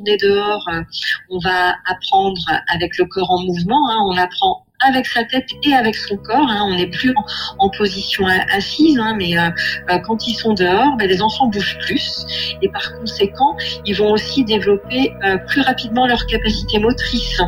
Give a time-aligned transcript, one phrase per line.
[0.00, 0.68] on est dehors,
[1.30, 2.40] on va apprendre
[2.72, 3.90] avec le corps en mouvement.
[3.90, 3.98] Hein.
[4.06, 6.48] on apprend avec sa tête et avec son corps.
[6.48, 6.66] Hein.
[6.66, 7.14] On n'est plus
[7.58, 9.50] en, position assise, hein, mais euh,
[9.90, 12.24] euh, quand ils sont dehors, ben, les enfants bougent plus
[12.62, 17.40] et par conséquent, ils vont aussi développer euh, plus rapidement leur capacité motrice.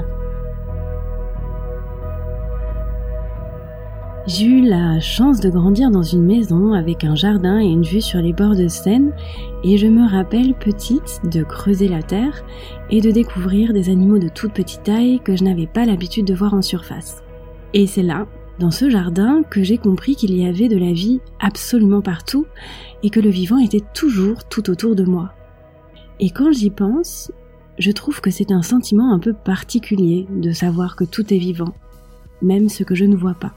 [4.32, 8.00] J'ai eu la chance de grandir dans une maison avec un jardin et une vue
[8.00, 9.12] sur les bords de Seine
[9.64, 12.44] et je me rappelle petite de creuser la terre
[12.90, 16.34] et de découvrir des animaux de toute petite taille que je n'avais pas l'habitude de
[16.34, 17.24] voir en surface.
[17.74, 18.28] Et c'est là,
[18.60, 22.46] dans ce jardin, que j'ai compris qu'il y avait de la vie absolument partout
[23.02, 25.32] et que le vivant était toujours tout autour de moi.
[26.20, 27.32] Et quand j'y pense,
[27.80, 31.74] je trouve que c'est un sentiment un peu particulier de savoir que tout est vivant,
[32.42, 33.54] même ce que je ne vois pas.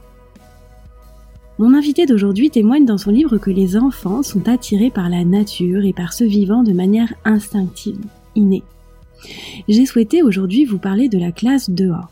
[1.60, 5.86] Mon invité d'aujourd'hui témoigne dans son livre que les enfants sont attirés par la nature
[5.86, 8.00] et par ce vivant de manière instinctive,
[8.36, 8.64] innée.
[9.68, 12.10] J'ai souhaité aujourd'hui vous parler de la classe dehors.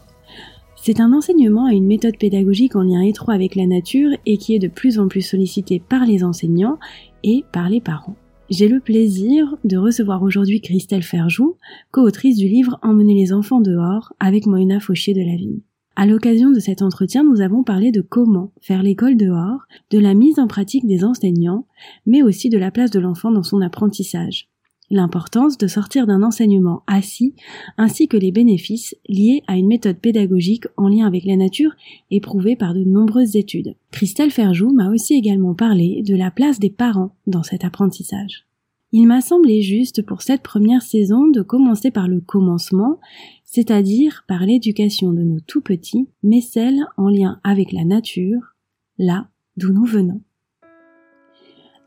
[0.76, 4.54] C'est un enseignement à une méthode pédagogique en lien étroit avec la nature et qui
[4.54, 6.78] est de plus en plus sollicité par les enseignants
[7.24, 8.16] et par les parents.
[8.52, 11.56] J'ai le plaisir de recevoir aujourd'hui Christelle Ferjou,
[11.90, 15.62] co-autrice du livre Emmener les enfants dehors avec Moïna Fauchier de la Vigne.
[15.96, 19.62] À l'occasion de cet entretien, nous avons parlé de comment faire l'école dehors,
[19.92, 21.66] de la mise en pratique des enseignants,
[22.06, 24.48] mais aussi de la place de l'enfant dans son apprentissage.
[24.90, 27.34] L'importance de sortir d'un enseignement assis,
[27.78, 31.72] ainsi que les bénéfices liés à une méthode pédagogique en lien avec la nature
[32.10, 33.76] éprouvée par de nombreuses études.
[33.92, 38.46] Christelle Ferjou m'a aussi également parlé de la place des parents dans cet apprentissage.
[38.94, 43.00] Il m'a semblé juste pour cette première saison de commencer par le commencement
[43.52, 48.56] c'est-à-dire par l'éducation de nos tout petits, mais celle en lien avec la nature,
[48.98, 50.22] là d'où nous venons.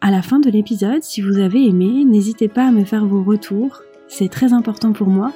[0.03, 3.25] À la fin de l'épisode, si vous avez aimé, n'hésitez pas à me faire vos
[3.25, 5.33] retours, c'est très important pour moi.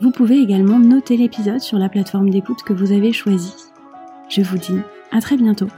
[0.00, 3.54] Vous pouvez également noter l'épisode sur la plateforme d'écoute que vous avez choisie.
[4.28, 4.80] Je vous dis
[5.12, 5.68] à très bientôt.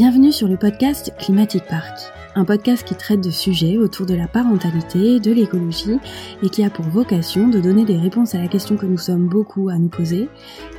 [0.00, 1.98] Bienvenue sur le podcast Climatic Park,
[2.36, 5.98] un podcast qui traite de sujets autour de la parentalité, de l'écologie
[6.40, 9.26] et qui a pour vocation de donner des réponses à la question que nous sommes
[9.26, 10.28] beaucoup à nous poser,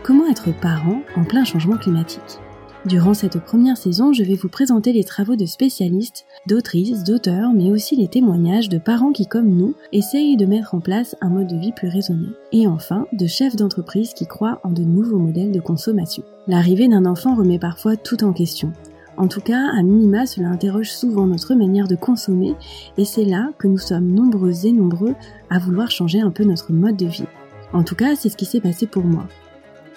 [0.04, 2.40] comment être parent en plein changement climatique?
[2.86, 7.72] Durant cette première saison, je vais vous présenter les travaux de spécialistes, d'autrices, d'auteurs, mais
[7.72, 11.48] aussi les témoignages de parents qui, comme nous, essayent de mettre en place un mode
[11.48, 12.28] de vie plus raisonné.
[12.54, 16.24] Et enfin, de chefs d'entreprise qui croient en de nouveaux modèles de consommation.
[16.48, 18.72] L'arrivée d'un enfant remet parfois tout en question.
[19.20, 22.56] En tout cas, à minima, cela interroge souvent notre manière de consommer
[22.98, 25.14] et c'est là que nous sommes nombreux et nombreux
[25.50, 27.26] à vouloir changer un peu notre mode de vie.
[27.74, 29.28] En tout cas, c'est ce qui s'est passé pour moi.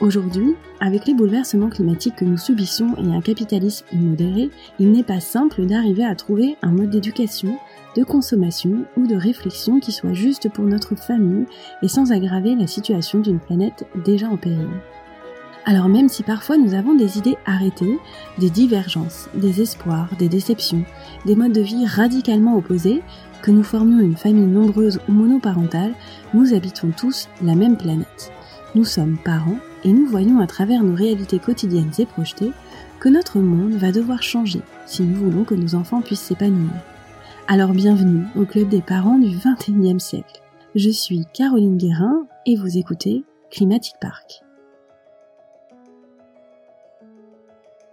[0.00, 4.50] Aujourd'hui, avec les bouleversements climatiques que nous subissons et un capitalisme immodéré,
[4.80, 7.56] il n'est pas simple d'arriver à trouver un mode d'éducation,
[7.96, 11.46] de consommation ou de réflexion qui soit juste pour notre famille
[11.80, 14.66] et sans aggraver la situation d'une planète déjà en péril.
[15.64, 17.98] Alors même si parfois nous avons des idées arrêtées,
[18.38, 20.84] des divergences, des espoirs, des déceptions,
[21.24, 23.02] des modes de vie radicalement opposés,
[23.42, 25.94] que nous formions une famille nombreuse ou monoparentale,
[26.34, 28.32] nous habitons tous la même planète.
[28.74, 32.52] Nous sommes parents et nous voyons à travers nos réalités quotidiennes et projetées
[33.00, 36.70] que notre monde va devoir changer si nous voulons que nos enfants puissent s'épanouir.
[37.48, 40.40] Alors bienvenue au club des parents du 21e siècle.
[40.74, 44.42] Je suis Caroline Guérin et vous écoutez Climatic Park.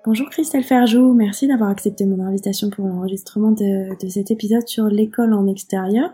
[0.09, 5.35] Bonjour Christelle Ferjou, merci d'avoir accepté mon invitation pour l'enregistrement de, cet épisode sur l'école
[5.35, 6.09] en extérieur.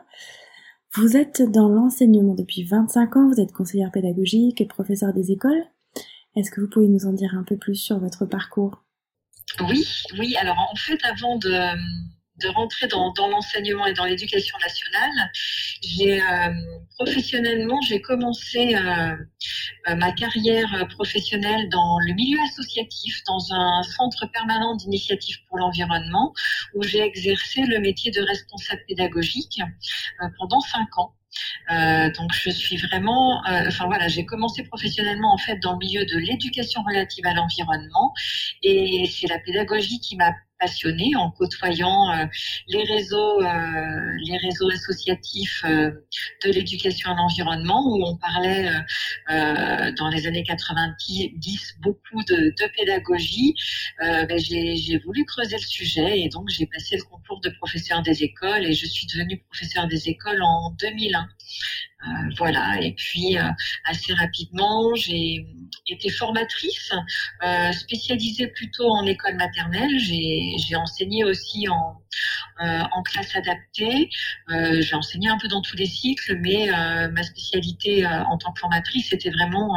[0.96, 5.64] Vous êtes dans l'enseignement depuis 25 ans, vous êtes conseillère pédagogique et professeur des écoles.
[6.36, 8.84] Est-ce que vous pouvez nous en dire un peu plus sur votre parcours?
[9.62, 9.88] Oui,
[10.20, 10.36] oui.
[10.42, 11.50] Alors en fait, avant de,
[12.38, 15.32] de rentrer dans, dans l'enseignement et dans l'éducation nationale.
[15.82, 16.54] J'ai euh,
[16.98, 19.16] professionnellement, j'ai commencé euh,
[19.88, 26.34] euh, ma carrière professionnelle dans le milieu associatif, dans un centre permanent d'initiative pour l'environnement,
[26.74, 29.62] où j'ai exercé le métier de responsable pédagogique
[30.38, 31.14] pendant cinq ans.
[31.70, 36.06] Euh, donc je suis vraiment, enfin voilà, j'ai commencé professionnellement en fait dans le milieu
[36.06, 38.14] de l'éducation relative à l'environnement
[38.64, 42.26] et c'est la pédagogie qui m'a passionnée en côtoyant euh,
[42.68, 43.48] les réseaux, euh,
[44.26, 45.92] les réseaux associatifs euh,
[46.44, 48.70] de l'éducation à l'environnement où on parlait
[49.28, 53.54] dans les années 90 beaucoup de, pédagogie.
[54.00, 58.24] Ben j'ai voulu creuser le sujet et donc j'ai passé le concours de professeur des
[58.24, 61.28] écoles et je suis devenue professeur des écoles en 2001.
[62.38, 62.80] Voilà.
[62.82, 63.38] Et puis
[63.86, 65.46] assez rapidement, j'ai
[65.88, 66.92] été formatrice,
[67.74, 69.98] spécialisée plutôt en école maternelle.
[70.00, 72.02] J'ai enseigné aussi en,
[72.60, 74.10] en classe adaptée.
[74.50, 76.68] j'ai enseigné un peu dans tous les cycles, mais
[77.12, 79.76] ma spécialité en tant que formatrice, c'était vraiment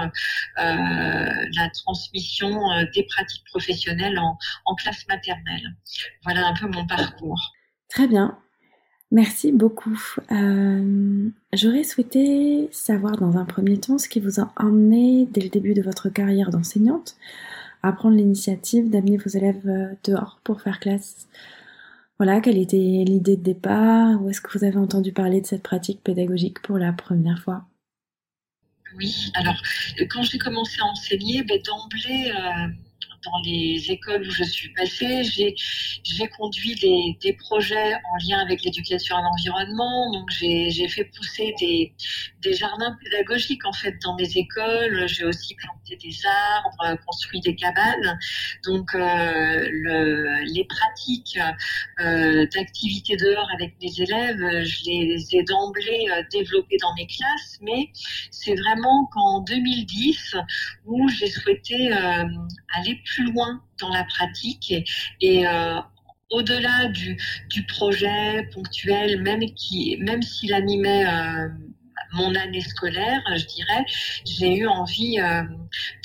[0.57, 2.61] la transmission
[2.95, 4.37] des pratiques professionnelles en,
[4.67, 5.77] en classe maternelle.
[6.25, 7.55] Voilà un peu mon parcours.
[7.89, 8.39] Très bien.
[9.11, 9.99] Merci beaucoup.
[10.33, 15.49] Euh, j'aurais souhaité savoir dans un premier temps ce qui vous a emmené dès le
[15.49, 17.17] début de votre carrière d'enseignante
[17.83, 21.27] à prendre l'initiative d'amener vos élèves euh, dehors pour faire classe.
[22.19, 24.21] Voilà, quelle était l'idée de départ?
[24.21, 27.65] Où est-ce que vous avez entendu parler de cette pratique pédagogique pour la première fois?
[28.97, 29.57] Oui, alors
[30.11, 32.69] quand j'ai commencé à enseigner, ben, d'emblée, euh,
[33.25, 39.17] dans les écoles où je suis passée, j'ai, conduit des, projets en lien avec l'éducation
[39.17, 40.11] à l'environnement.
[40.13, 41.95] Donc, j'ai, fait pousser des,
[42.55, 45.07] jardins pédagogiques, en fait, dans mes écoles.
[45.07, 48.19] J'ai aussi planté des arbres, construit des cabanes.
[48.65, 51.39] Donc, euh, le, les pratiques
[52.01, 57.59] euh, d'activité dehors avec mes élèves, je les ai d'emblée euh, développées dans mes classes.
[57.63, 57.91] Mais
[58.31, 60.37] c'est vraiment qu'en 2010,
[60.87, 62.25] où j'ai souhaité euh,
[62.75, 64.73] aller plus loin dans la pratique
[65.21, 65.81] et, euh,
[66.31, 67.17] au-delà du,
[67.49, 71.49] du, projet ponctuel, même qui, même s'il animait euh,
[72.13, 73.85] mon année scolaire, je dirais,
[74.25, 75.43] j'ai eu envie euh,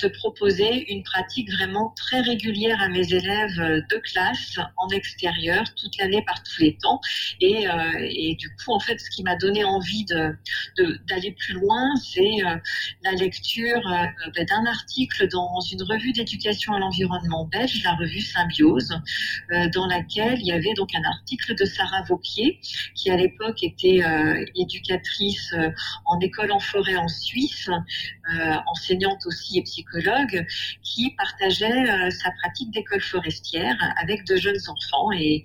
[0.02, 5.96] de proposer une pratique vraiment très régulière à mes élèves de classe en extérieur toute
[5.98, 7.00] l'année par tous les temps.
[7.40, 10.36] Et, euh, et, du coup, en fait, ce qui m'a donné envie de,
[11.08, 12.56] d'aller plus loin, c'est euh,
[13.02, 13.82] la lecture
[14.34, 18.90] ben, d'un article dans une revue d'éducation à l'environnement belge, la revue Symbiose,
[19.72, 22.60] dans laquelle il y avait donc un article de Sarah Vauquier,
[22.94, 24.02] qui à l'époque était
[24.56, 25.54] éducatrice
[26.04, 30.46] en école en forêt en Suisse, euh, enseignante aussi et psychologue,
[30.82, 35.12] qui partageait euh, sa pratique d'école forestière avec de jeunes enfants.
[35.12, 35.42] Et,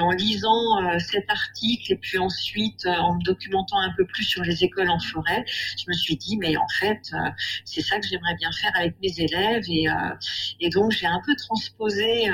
[0.00, 4.42] en lisant euh, cet article et puis ensuite en me documentant un peu plus sur
[4.42, 7.12] les écoles en forêt, je me suis dit, mais en fait,
[7.66, 9.64] c'est ça que j'aimerais bien faire avec mes élèves.
[9.68, 9.86] Et,
[10.60, 12.30] et donc, j'ai un peu transposé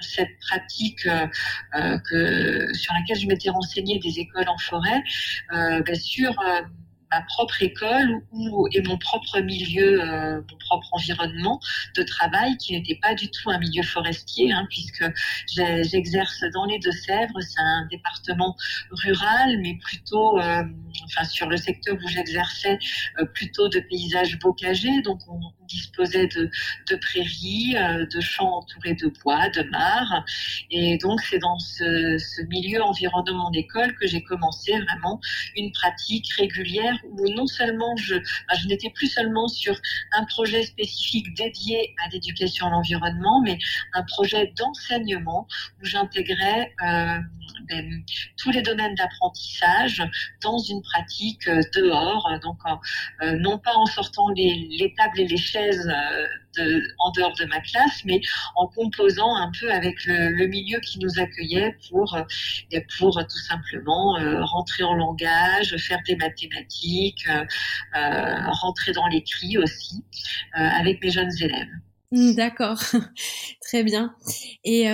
[0.00, 5.02] cette pratique que sur laquelle je m'étais renseignée des écoles en forêt
[5.52, 6.34] euh, ben, sur
[7.10, 11.60] ma propre école ou, et mon propre milieu, euh, mon propre environnement
[11.96, 15.04] de travail qui n'était pas du tout un milieu forestier, hein, puisque
[15.46, 18.56] j'exerce dans les Deux-Sèvres, c'est un département
[18.90, 20.62] rural, mais plutôt, euh,
[21.04, 22.78] enfin sur le secteur où j'exerçais,
[23.18, 27.74] euh, plutôt de paysages bocagers, donc on, disposait de, prairies,
[28.12, 30.24] de champs entourés de bois, de mares,
[30.70, 35.20] et donc c'est dans ce, milieu environnement d'école que j'ai commencé vraiment
[35.56, 38.16] une pratique régulière où non seulement je,
[38.66, 39.76] n'étais plus seulement sur
[40.12, 43.58] un projet spécifique dédié à l'éducation à l'environnement, mais
[43.94, 45.46] un projet d'enseignement
[45.80, 47.18] où j'intégrais euh,
[47.68, 48.04] ben,
[48.36, 50.02] tous les domaines d'apprentissage
[50.42, 52.58] dans une pratique euh, dehors, donc
[53.22, 57.44] euh, non pas en sortant les, les tables et les chaises de, en dehors de
[57.46, 58.20] ma classe, mais
[58.56, 62.16] en composant un peu avec le, milieu qui nous accueillait pour,
[62.98, 67.44] pour tout simplement rentrer en langage, faire des mathématiques, euh,
[67.96, 70.04] euh, rentrer dans l'écrit aussi
[70.58, 71.68] euh, avec mes jeunes élèves.
[72.12, 72.80] Hmm, d'accord,
[73.60, 74.14] très bien.
[74.64, 74.84] Et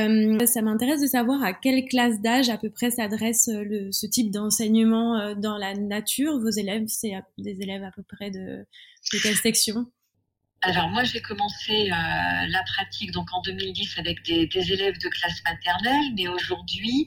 [0.47, 5.35] ça m'intéresse de savoir à quelle classe d'âge à peu près s'adresse ce type d'enseignement
[5.35, 6.39] dans la nature.
[6.41, 8.65] Vos élèves, c'est des élèves à peu près de
[9.11, 9.87] quelle section?
[10.63, 11.95] Alors moi j'ai commencé euh,
[12.49, 17.07] la pratique donc en 2010 avec des, des élèves de classe maternelle, mais aujourd'hui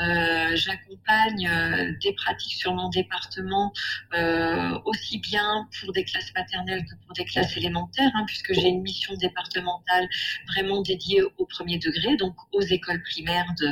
[0.00, 3.72] euh, j'accompagne euh, des pratiques sur mon département
[4.14, 8.68] euh, aussi bien pour des classes maternelles que pour des classes élémentaires, hein, puisque j'ai
[8.68, 10.08] une mission départementale
[10.48, 13.68] vraiment dédiée au premier degré, donc aux écoles primaires de,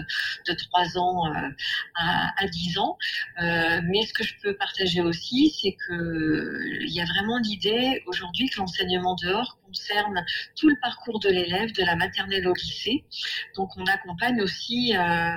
[0.49, 1.49] de 3 ans euh,
[1.97, 2.97] à, à 10 ans.
[3.41, 8.49] mais ce que je peux partager aussi, c'est que il y a vraiment l'idée aujourd'hui
[8.49, 10.25] que l'enseignement dehors concerne
[10.57, 13.05] tout le parcours de l'élève, de la maternelle au lycée.
[13.57, 15.37] Donc on accompagne aussi euh,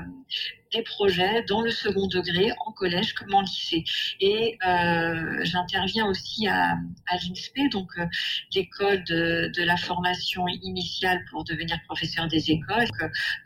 [0.73, 3.83] des projets dans le second degré, en collège comme en lycée.
[4.19, 6.75] Et euh, j'interviens aussi à,
[7.11, 8.05] l'INSPE, donc euh,
[8.53, 12.87] l'école de, la formation initiale pour devenir professeur des écoles,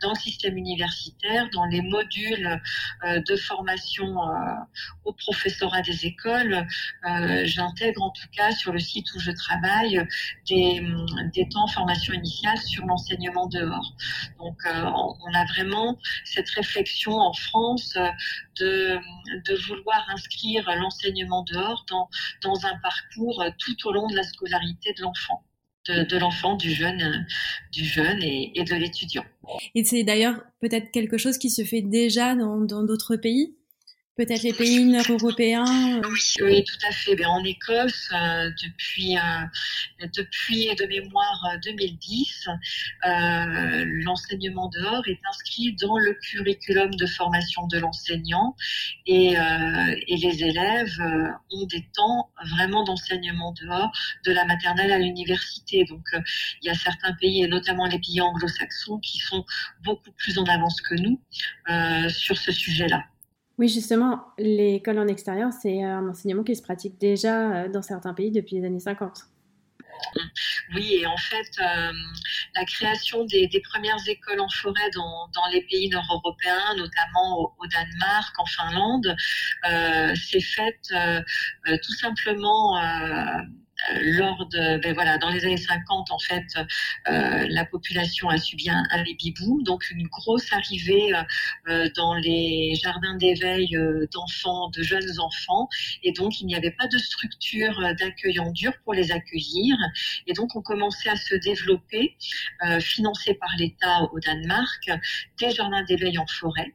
[0.00, 2.60] dans le système universitaire, dans les modules
[3.04, 4.14] de formation
[5.04, 6.66] au professorat des écoles.
[7.44, 10.06] J'intègre en tout cas sur le site où je travaille
[10.48, 10.73] des
[11.34, 13.94] des temps formation initiale sur l'enseignement dehors.
[14.38, 17.96] Donc, on a vraiment cette réflexion en France
[18.60, 18.98] de,
[19.46, 25.02] de vouloir inscrire l'enseignement dehors dans, un parcours tout au long de la scolarité de
[25.02, 25.44] l'enfant
[25.88, 27.26] de, l'enfant, du jeune,
[27.70, 29.24] du jeune et, de l'étudiant.
[29.74, 33.54] Et c'est d'ailleurs peut-être quelque chose qui se fait déjà dans d'autres pays?
[34.16, 35.64] Peut-être les pays nord-européens
[35.98, 36.08] euh.
[36.42, 37.16] oui, tout à fait.
[37.16, 42.48] Ben, en Écosse, euh, depuis, euh, depuis de mémoire 2010,
[44.04, 48.54] l'enseignement dehors est inscrit dans le curriculum de formation de l'enseignant
[49.06, 51.00] et, et, les élèves
[51.52, 53.90] ont des temps vraiment d'enseignement dehors
[54.24, 55.84] de la maternelle à l'université.
[55.84, 56.06] Donc
[56.62, 59.44] il y a certains pays, et notamment les pays anglo-saxons, qui sont
[59.82, 61.20] beaucoup plus en avance que nous
[62.08, 63.04] sur ce sujet-là.
[63.56, 68.12] Oui, justement, l'école en extérieur, c'est un enseignement qui se pratique déjà euh, dans certains
[68.12, 69.20] pays depuis les années 50.
[70.74, 71.92] Oui, et en fait, euh,
[72.56, 78.46] la création des, premières écoles en forêt dans, les pays nord-européens, notamment au, Danemark, en
[78.46, 79.16] Finlande,
[79.70, 80.92] euh, s'est faite
[81.64, 82.80] tout simplement
[84.00, 86.44] lors de, ben voilà, dans les années 50, en fait,
[87.08, 91.12] euh, la population a subi un, un baby boom, donc une grosse arrivée
[91.68, 93.76] euh, dans les jardins d'éveil
[94.12, 95.68] d'enfants, de jeunes enfants,
[96.02, 99.76] et donc il n'y avait pas de structure d'accueil en dur pour les accueillir,
[100.26, 102.16] et donc on commençait à se développer,
[102.80, 104.90] financés par l'État au Danemark,
[105.38, 106.74] des jardins d'éveil en forêt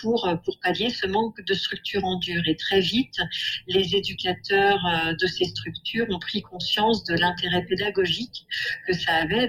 [0.00, 2.42] pour pour pallier ce manque de structure en dur.
[2.46, 3.18] Et très vite,
[3.66, 4.80] les éducateurs
[5.18, 8.46] de ces structures ont pris conscience de l'intérêt pédagogique
[8.86, 9.48] que ça avait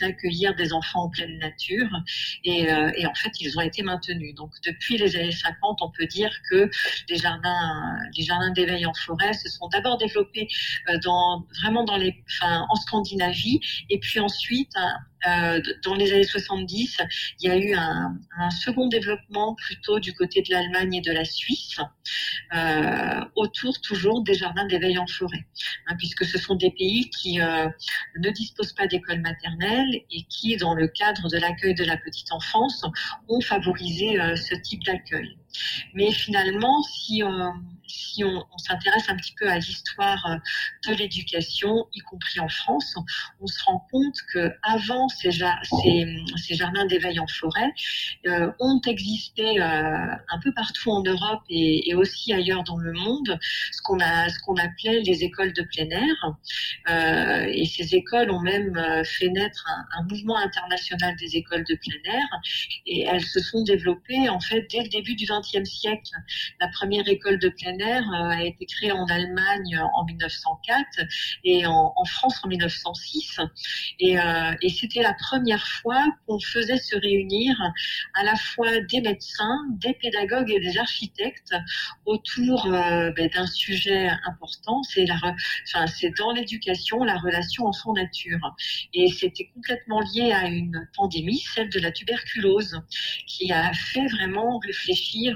[0.00, 1.88] d'accueillir des enfants en pleine nature.
[2.44, 4.34] Et, euh, et, en fait, ils ont été maintenus.
[4.34, 6.70] Donc, depuis les années 50, on peut dire que
[7.08, 10.48] les jardins, les jardins d'éveil en forêt se sont d'abord développés
[10.88, 13.60] euh, dans, vraiment dans les, en Scandinavie,
[13.90, 14.72] et puis ensuite,
[15.26, 16.98] euh, dans les années 70,
[17.40, 18.16] il y a eu un,
[18.50, 21.78] second développement plutôt du côté de l'Allemagne et de la Suisse,
[22.54, 25.46] euh, autour toujours des jardins d'éveil en forêt,
[25.86, 27.68] hein, puisque ce sont des pays qui euh,
[28.18, 32.32] ne disposent pas d'école maternelle et qui, dans le cadre de l'accueil de la petite
[32.32, 32.84] enfance,
[33.28, 35.36] ont favorisé ce type d'accueil.
[35.94, 37.52] Mais finalement, si on
[37.88, 40.36] si on, s'intéresse un petit peu à l'histoire euh,
[40.90, 42.94] de l'éducation, y compris en France,
[43.40, 47.72] on se rend compte que avant ces, ces, jardins d'éveil en forêt
[48.26, 53.38] euh, ont existé euh, un peu partout en Europe et, aussi ailleurs dans le monde,
[53.72, 53.98] ce qu'on
[54.56, 57.48] appelait les écoles de plein air.
[57.48, 62.12] et ces écoles ont même fait naître un, un mouvement international des écoles de plein
[62.12, 62.26] air
[62.86, 66.12] et elles se sont développées en fait dès le début du XXe siècle.
[66.60, 71.00] La première école de plein air euh, a été créé en Allemagne en 1904
[71.44, 73.40] et en, France en 1906.
[74.00, 77.56] Et, euh, et c'était la première fois qu'on faisait se réunir
[78.14, 81.54] à la fois des médecins, des pédagogues et des architectes
[82.06, 84.82] autour euh, ben, d'un sujet important.
[84.82, 85.06] C'est
[86.18, 88.54] dans l'éducation la relation enfant-nature.
[88.94, 92.80] Et c'était complètement lié à une pandémie, celle de la tuberculose,
[93.26, 95.27] qui a fait vraiment réfléchir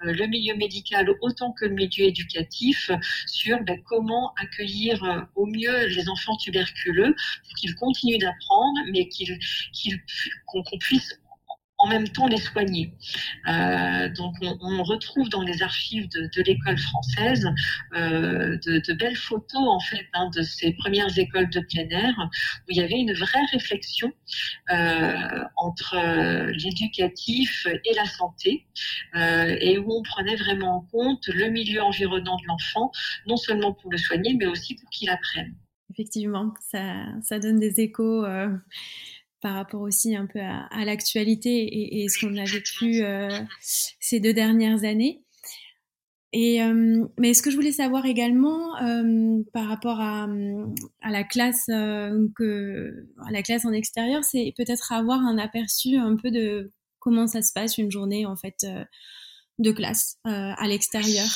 [0.00, 2.90] le milieu médical autant que le milieu éducatif
[3.26, 9.08] sur ben, comment accueillir euh, au mieux les enfants tuberculeux pour qu'ils continuent d'apprendre, mais
[9.08, 9.38] qu'ils,
[10.46, 11.20] qu'on puisse
[11.80, 12.92] en même temps les soigner.
[13.48, 17.46] Euh, donc on, retrouve dans les archives de, l'école française
[17.94, 22.70] euh, de, belles photos en fait hein, de ces premières écoles de plein air où
[22.70, 24.12] il y avait une vraie réflexion
[24.70, 25.96] euh, entre
[26.52, 28.66] l'éducatif et la santé
[29.14, 32.90] et où on prenait vraiment en compte le milieu environnant de l'enfant,
[33.26, 35.54] non seulement pour le soigner mais aussi pour qu'il apprenne.
[35.92, 38.24] Effectivement, ça, ça donne des échos
[39.40, 43.28] par rapport aussi un peu à, l'actualité et, ce qu'on a vécu euh,
[44.00, 45.22] ces deux dernières années.
[46.32, 50.28] Et euh, mais ce que je voulais savoir également euh, par rapport à,
[51.02, 56.14] à la classe que à la classe en extérieur, c'est peut-être avoir un aperçu un
[56.14, 58.64] peu de comment ça se passe une journée en fait
[59.58, 61.26] de classe à l'extérieur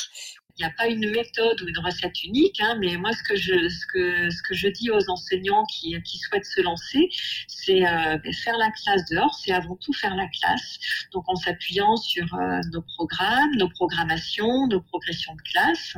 [0.57, 3.35] il n'y a pas une méthode ou une recette unique, hein, mais moi, ce que
[3.35, 7.09] je, ce que, ce que je dis aux enseignants qui, qui souhaitent se lancer,
[7.47, 10.79] c'est euh, ben, faire la classe dehors, c'est avant tout faire la classe.
[11.11, 15.97] Donc, en s'appuyant sur euh, nos programmes, nos programmations, nos progressions de classe.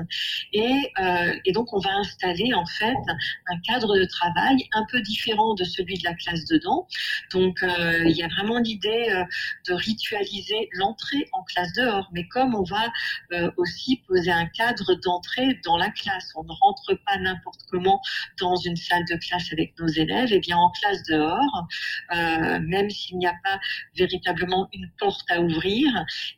[0.54, 2.98] Et, euh, et donc, on va installer, en fait,
[3.48, 6.88] un cadre de travail un peu différent de celui de la classe dedans.
[7.32, 9.24] Donc, euh, il y a vraiment l'idée euh,
[9.68, 12.10] de ritualiser l'entrée en classe dehors.
[12.12, 12.92] Mais comme on va
[13.58, 16.32] aussi poser un cadre d'entrée dans la classe.
[16.36, 18.02] On ne rentre pas n'importe comment
[18.40, 20.32] dans une salle de classe avec nos élèves.
[20.32, 21.68] Et eh bien en classe dehors,
[22.16, 23.60] euh, même s'il n'y a pas
[23.96, 25.88] véritablement une porte à ouvrir,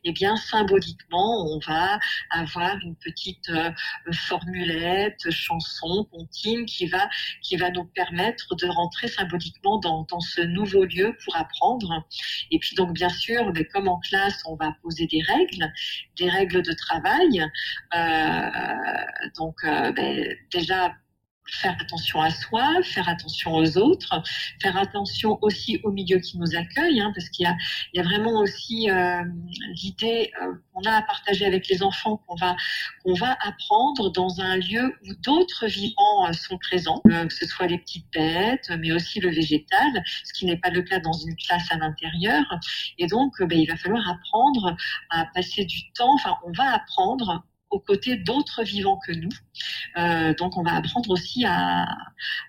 [0.04, 1.98] et eh bien symboliquement, on va
[2.30, 3.70] avoir une petite euh,
[4.12, 7.08] formulette, chanson, comptine qui va
[7.42, 12.04] qui va nous permettre de rentrer symboliquement dans, dans ce nouveau lieu pour apprendre.
[12.50, 15.72] Et puis donc bien sûr, comme en classe, on va poser des règles,
[16.16, 17.40] des règles de travail.
[17.94, 17.99] Euh,
[19.36, 20.92] donc euh, ben, déjà
[21.50, 24.22] faire attention à soi, faire attention aux autres,
[24.62, 27.46] faire attention aussi au milieu qui nous accueille, hein, parce qu'il
[27.94, 29.22] y a, vraiment aussi euh,
[29.74, 32.56] l'idée euh, qu'on a à partager avec les enfants qu'on va,
[33.04, 37.46] qu'on va apprendre dans un lieu où d'autres vivants euh, sont présents, euh, que ce
[37.46, 41.12] soit les petites bêtes, mais aussi le végétal, ce qui n'est pas le cas dans
[41.12, 42.44] une classe à l'intérieur.
[42.98, 44.76] Et donc, ben, il va falloir apprendre
[45.10, 49.30] à passer du temps, enfin, on va apprendre aux côtés d'autres vivants que nous.
[49.96, 51.82] Euh, donc on va apprendre aussi à,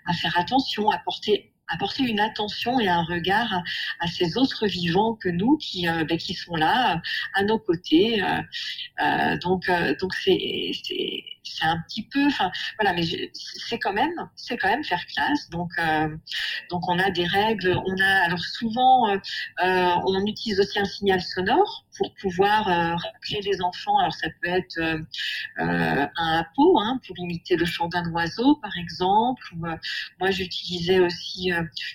[0.05, 1.51] à faire attention, à porter
[1.99, 3.63] une attention et un regard
[3.99, 6.99] à, ces autres vivants que nous qui, euh, ben, qui sont là euh,
[7.35, 8.23] à nos côtés.
[8.23, 8.41] Euh,
[9.01, 10.71] euh donc donc c'est
[11.43, 13.03] c'est un petit peu, enfin voilà, mais
[13.67, 15.49] c'est quand même, c'est quand même faire classe.
[15.49, 15.71] Donc
[16.69, 19.17] donc on a des règles, on a alors souvent
[19.61, 23.98] on utilise aussi un signal sonore pour pouvoir euh, rappeler les enfants.
[24.00, 24.98] Alors ça peut être euh,
[25.60, 29.43] euh un hapeau hein, pour imiter le chant d'un oiseau, par exemple.
[30.19, 31.51] Moi, j'utilisais aussi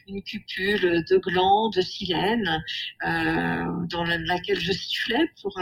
[0.07, 2.63] une cupule de gland, de silène,
[3.03, 5.59] dans laquelle je sifflais pour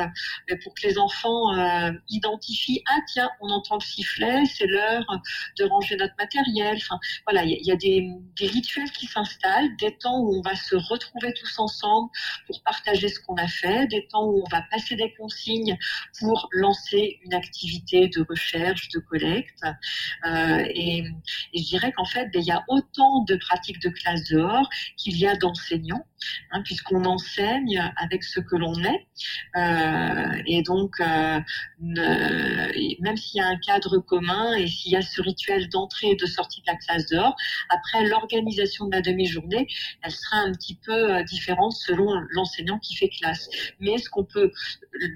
[0.63, 1.53] pour que les enfants
[2.09, 5.05] identifient ah tiens, on entend le sifflet, c'est l'heure
[5.59, 6.77] de ranger notre matériel.
[6.77, 10.55] Enfin voilà, il y, a des, des rituels qui s'installent, des temps où on va
[10.55, 12.11] se retrouver tous ensemble
[12.47, 15.77] pour partager ce qu'on a fait, des temps où on va passer des consignes
[16.19, 19.65] pour lancer une activité de recherche, de collecte.
[20.27, 21.05] Euh, et,
[21.55, 25.17] je dirais qu'en fait, ben, il y a autant de pratiques de classe dehors qu'il
[25.17, 26.07] y a d'enseignants,
[26.51, 29.07] hein, puisqu'on enseigne avec ce que l'on est.
[29.57, 31.41] Euh, et donc, euh,
[31.81, 36.17] même s'il y a un cadre commun et s'il y a ce rituel d'entrée et
[36.17, 37.37] de sortie de la classe dehors,
[37.71, 39.67] après l'organisation de la demi-journée,
[40.03, 43.49] elle sera un petit peu différente selon l'enseignant qui fait classe.
[43.81, 44.51] Mais ce qu'on peut,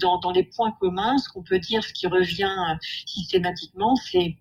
[0.01, 2.75] dans, dans les points communs, ce qu'on peut dire, ce qui revient euh,
[3.07, 4.37] systématiquement, c'est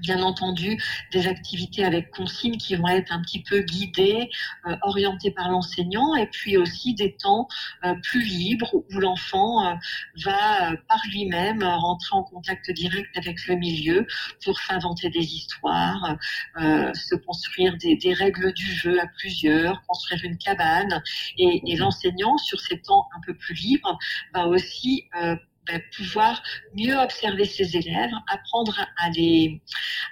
[0.00, 0.80] bien entendu
[1.12, 4.30] des activités avec consignes qui vont être un petit peu guidées,
[4.66, 7.48] euh, orientées par l'enseignant, et puis aussi des temps
[7.84, 9.74] euh, plus libres où l'enfant euh,
[10.24, 14.06] va par lui-même rentrer en contact direct avec le milieu
[14.44, 16.16] pour s'inventer des histoires,
[16.56, 21.02] se construire des, règles du jeu à plusieurs, construire une cabane,
[21.38, 23.98] et l'enseignant sur ces temps un peu plus libres
[24.34, 25.04] va aussi
[25.66, 26.42] ben, pouvoir
[26.74, 29.62] mieux observer ses élèves, apprendre à les,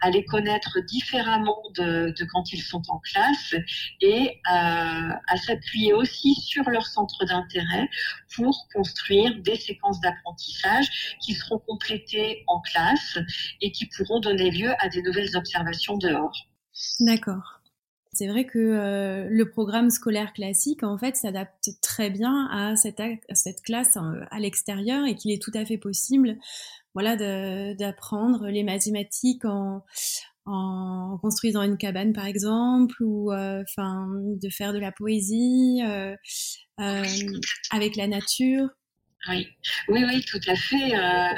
[0.00, 3.54] à les connaître différemment de, de quand ils sont en classe
[4.00, 7.88] et à, à s'appuyer aussi sur leur centre d'intérêt
[8.34, 13.18] pour construire des séquences d'apprentissage qui seront complétées en classe
[13.60, 16.46] et qui pourront donner lieu à des nouvelles observations dehors.
[17.00, 17.59] D'accord.
[18.12, 23.00] C'est vrai que euh, le programme scolaire classique, en fait, s'adapte très bien à cette,
[23.34, 26.36] cette classe euh, à l'extérieur et qu'il est tout à fait possible,
[26.94, 27.14] voilà,
[27.74, 29.84] d'apprendre les mathématiques en,
[30.44, 35.80] en construisant une cabane, par exemple, ou euh, enfin de faire de la poésie
[36.76, 38.68] avec la nature.
[39.28, 39.48] Oui,
[39.88, 40.96] oui, oui, tout à fait.
[40.96, 41.28] Euh,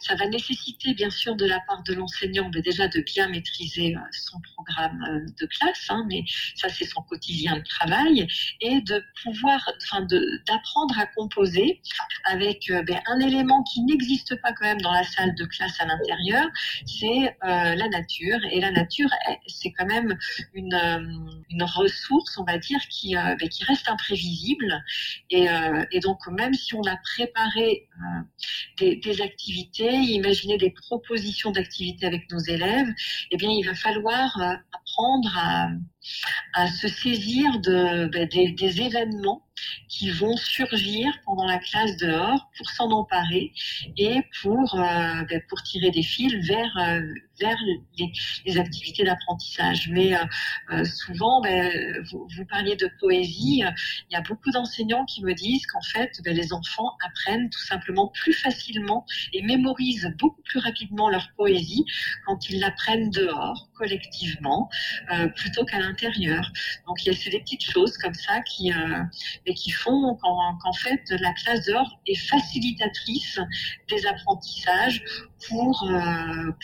[0.00, 3.94] ça va nécessiter, bien sûr, de la part de l'enseignant, mais déjà de bien maîtriser
[3.94, 8.26] euh, son programme euh, de classe, hein, mais ça, c'est son quotidien de travail,
[8.62, 10.06] et de pouvoir, enfin,
[10.46, 11.82] d'apprendre à composer
[12.24, 15.84] avec ben, un élément qui n'existe pas quand même dans la salle de classe à
[15.84, 16.46] l'intérieur,
[16.86, 18.38] c'est la nature.
[18.50, 19.08] Et la nature,
[19.46, 20.16] c'est quand même
[20.54, 20.74] une,
[21.62, 24.82] ressource, on va dire, qui, ben, qui reste imprévisible.
[25.30, 25.46] Et,
[25.92, 27.88] et donc, même si on a pré préparer
[28.80, 32.88] euh, des, activités, imaginer des propositions d'activités avec nos élèves,
[33.30, 35.68] eh bien, il va falloir euh, apprendre à,
[36.66, 39.42] se saisir de, ben, des, événements
[39.88, 43.52] qui vont surgir pendant la classe dehors pour s'en emparer
[43.96, 47.00] et pour, euh, ben, pour tirer des fils vers, euh,
[47.40, 47.56] vers
[48.44, 49.88] les, activités d'apprentissage.
[49.90, 51.72] Mais euh, souvent, ben,
[52.10, 53.62] vous, vous, parliez de poésie,
[54.10, 58.08] il y a beaucoup d'enseignants qui me disent qu'en fait, les enfants apprennent tout simplement
[58.08, 61.84] plus facilement et mémorisent beaucoup plus rapidement leur poésie
[62.26, 64.68] quand ils l'apprennent dehors, collectivement,
[65.34, 65.95] plutôt qu'à l'intérieur
[66.86, 68.70] Donc il y a des petites choses comme ça qui
[69.46, 73.38] et qui font qu'en fait la classe dehors est facilitatrice
[73.88, 75.02] des apprentissages
[75.48, 75.88] pour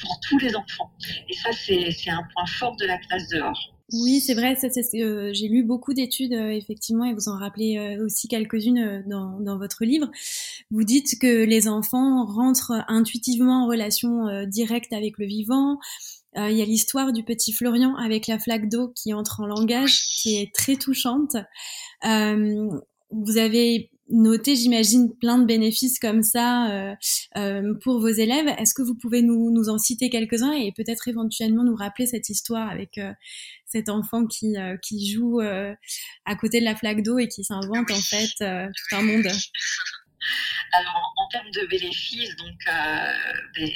[0.01, 0.91] pour tous les enfants.
[1.29, 3.73] Et ça c'est un point fort de la classe dehors.
[3.93, 4.57] Oui, c'est vrai.
[4.95, 9.39] Euh, j'ai lu beaucoup d'études, euh, effectivement, et vous en rappelez euh, aussi quelques-unes dans,
[9.41, 10.11] dans, votre livre.
[10.71, 15.79] Vous dites que les enfants rentrent intuitivement en relation directe avec le vivant.
[16.37, 20.03] Il y a l'histoire du petit Florian avec la flaque d'eau qui entre en langage,
[20.17, 21.37] qui est très touchante.
[22.03, 26.97] vous avez noté, j'imagine, plein de bénéfices comme ça
[27.83, 28.49] pour vos élèves.
[28.59, 32.71] Est-ce que vous pouvez nous, en citer quelques-uns et peut-être éventuellement nous rappeler cette histoire
[32.71, 32.99] avec
[33.73, 35.75] cet enfant qui, euh, qui joue euh,
[36.27, 39.27] à côté de la flaque d'eau et qui s'invente en fait euh, tout un monde?
[40.75, 43.13] Alors, en termes de bénéfices, donc, euh,
[43.55, 43.69] ben,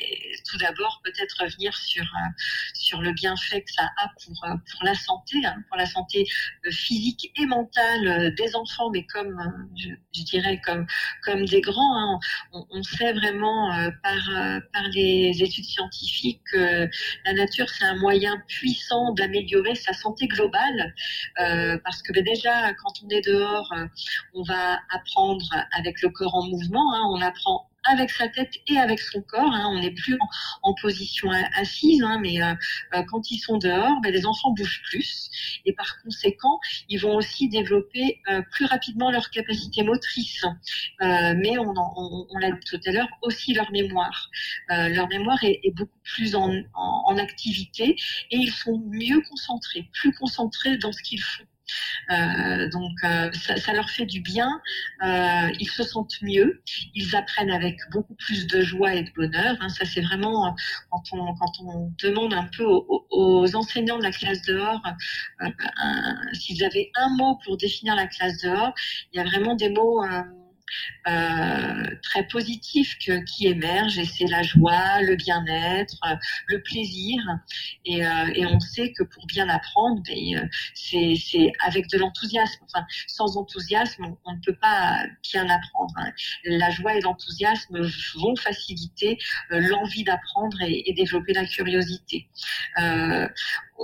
[0.49, 2.29] tout d'abord, peut-être revenir sur, euh,
[2.73, 6.27] sur le bienfait que ça a pour, euh, pour la santé, hein, pour la santé
[6.71, 9.37] physique et mentale des enfants, mais comme,
[9.77, 10.87] je, dirais, comme,
[11.23, 11.99] comme des grands.
[11.99, 12.19] Hein.
[12.53, 13.71] On, sait vraiment
[14.03, 16.89] par, par les études scientifiques que
[17.27, 20.95] la nature, c'est un moyen puissant d'améliorer sa santé globale,
[21.37, 23.75] parce que ben, déjà, quand on est dehors,
[24.35, 28.79] on va apprendre avec le corps en mouvement Hein, on apprend avec sa tête et
[28.79, 29.53] avec son corps.
[29.53, 29.67] Hein.
[29.71, 30.19] on n'est plus
[30.63, 32.55] en, position assise, hein, mais euh,
[32.95, 35.31] euh, quand ils sont dehors, ben, les enfants bougent plus
[35.65, 40.45] et par conséquent, ils vont aussi développer euh, plus rapidement leur capacité motrice.
[41.01, 44.31] mais on, l'a dit tout à l'heure, aussi leur mémoire.
[44.69, 47.97] leur mémoire est, beaucoup plus en, en activité
[48.31, 51.45] et ils sont mieux concentrés, plus concentrés dans ce qu'ils font.
[52.11, 54.49] Euh, donc euh, ça, leur fait du bien,
[55.05, 56.63] euh, ils se sentent mieux,
[56.95, 59.57] ils apprennent avec beaucoup plus de joie et de bonheur.
[59.61, 59.69] Hein.
[59.69, 60.55] Ça c'est vraiment
[60.91, 64.83] quand on, demande un peu aux, enseignants de la classe dehors
[66.33, 68.73] s'ils avaient un mot pour définir la classe dehors,
[69.13, 70.03] il y a vraiment des mots
[72.03, 77.21] très positif qui émerge et c'est la joie, le bien-être, euh, le plaisir.
[77.85, 82.65] Et, euh, et, on sait que pour bien apprendre, ben, c'est avec de l'enthousiasme.
[82.65, 85.95] Enfin, sans enthousiasme, on, ne peut pas bien apprendre.
[85.97, 86.13] Hein.
[86.45, 89.19] La joie et l'enthousiasme vont faciliter
[89.51, 92.29] l'envie d'apprendre et, développer la curiosité.
[92.79, 93.29] Euh,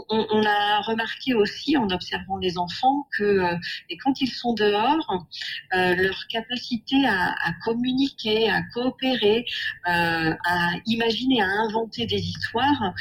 [0.09, 3.57] on, a remarqué aussi en observant les enfants que euh,
[3.89, 5.27] et quand ils sont dehors,
[5.75, 9.45] euh, leur capacité à, communiquer, à coopérer,
[9.89, 12.95] euh, à imaginer, à inventer des histoires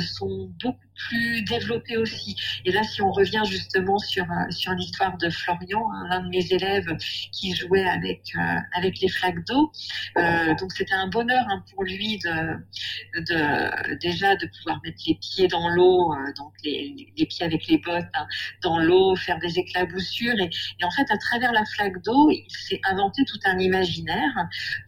[0.00, 2.36] sont beaucoup plus développé aussi.
[2.64, 6.28] Et là, si on revient justement sur euh, sur l'histoire de Florian, hein, l'un de
[6.28, 6.96] mes élèves
[7.32, 9.72] qui jouait avec euh, avec les flaques d'eau,
[10.18, 15.14] euh, donc c'était un bonheur hein, pour lui de, de déjà de pouvoir mettre les
[15.16, 18.26] pieds dans l'eau, donc les, les, pieds avec les bottes hein,
[18.62, 20.50] dans l'eau, faire des éclaboussures et,
[20.84, 24.32] en fait à travers la flaque d'eau, il s'est inventé tout un imaginaire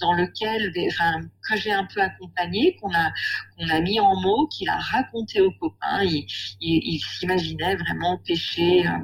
[0.01, 3.12] dans lequel, que j'ai un peu accompagné, qu'on a
[3.57, 8.99] qu'on a mis en mots, qu'il a raconté aux copains il, s'imaginait vraiment pêcher euh,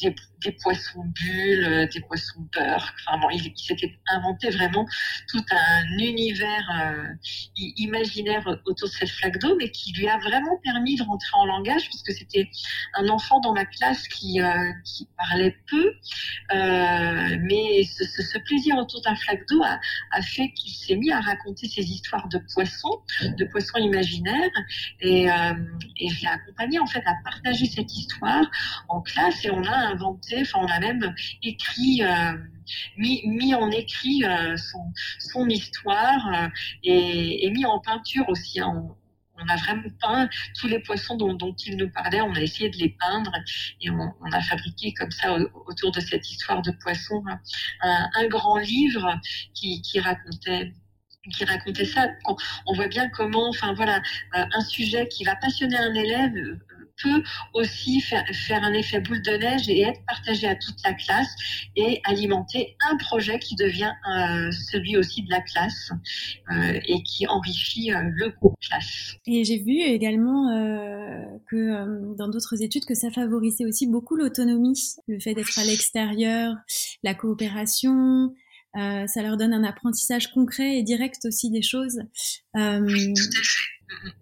[0.00, 0.14] des,
[0.50, 2.92] poissons bulles, euh, des poissons beurre.
[3.06, 4.84] Enfin bon, il, s'était inventé vraiment
[5.28, 7.04] tout un univers euh,
[7.76, 11.46] imaginaire autour de cette flaque d'eau, mais qui lui a vraiment permis de rentrer en
[11.46, 12.50] langage, puisque c'était
[12.94, 14.40] un enfant dans ma classe qui,
[15.16, 15.92] parlait peu,
[16.50, 21.82] mais ce, plaisir autour d'un flaque d'eau a, fait qu'il s'est mis à raconter ses
[21.82, 23.02] histoires de poissons,
[23.38, 24.50] de poissons imaginaires,
[25.00, 28.50] et, et je accompagné en fait à partager cette histoire
[28.88, 32.02] en classe et on a inventé, on a même écrit.
[32.02, 32.32] Euh,
[32.96, 34.56] mis, en écrit euh,
[35.18, 36.48] son, histoire euh,
[36.84, 38.60] et, mis en peinture aussi.
[38.60, 38.88] Hein.
[39.36, 42.76] On, a vraiment peint tous les poissons dont, il nous parlait, on a essayé de
[42.76, 43.32] les peindre
[43.80, 47.24] et on, a fabriqué comme ça autour de cette histoire de poissons
[47.80, 49.20] un, grand livre
[49.52, 50.72] qui, qui racontait
[51.32, 52.08] qui racontait ça.
[52.66, 54.00] On voit bien comment, enfin voilà,
[54.32, 56.58] un sujet qui va passionner un élève
[57.02, 57.22] peut
[57.54, 61.28] aussi faire, faire, un effet boule de neige et être partagé à toute la classe
[61.76, 65.90] et alimenter un projet qui devient euh, celui aussi de la classe
[66.86, 69.16] et qui enrichit le groupe classe.
[69.26, 70.48] Et j'ai vu également
[71.48, 74.78] que dans d'autres études que ça favorisait aussi beaucoup l'autonomie,
[75.08, 76.54] le fait d'être à l'extérieur,
[77.02, 78.32] la coopération,
[78.76, 82.00] euh, ça leur donne un apprentissage concret et direct aussi des choses.
[82.56, 82.80] Euh...
[82.80, 84.21] Oui, tout à fait.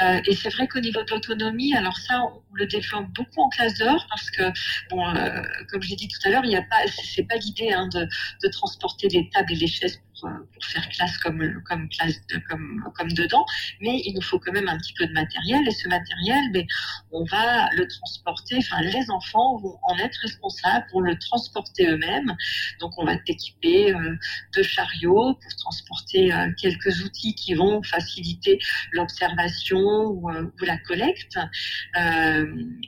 [0.00, 3.48] Euh, et c'est vrai qu'au niveau de l'autonomie, alors ça, on le développe beaucoup en
[3.48, 4.42] classe dehors parce que,
[4.90, 7.72] bon, euh, comme j'ai dit tout à l'heure, il n'y a pas, c'est pas l'idée
[7.72, 8.06] hein, de,
[8.42, 12.84] de, transporter les tables et les chaises pour pour, faire classe comme, comme, classe, comme,
[12.96, 13.44] comme dedans,
[13.80, 15.66] mais il nous faut quand même un petit peu de matériel.
[15.66, 16.66] Et ce matériel, mais ben,
[17.12, 22.34] on va le transporter, enfin les enfants vont en être responsables, vont le transporter eux-mêmes.
[22.80, 24.16] Donc on va t'équiper euh,
[24.56, 28.58] de chariots pour transporter euh, quelques outils qui vont faciliter
[28.92, 31.38] l'observation ou, euh, la collecte.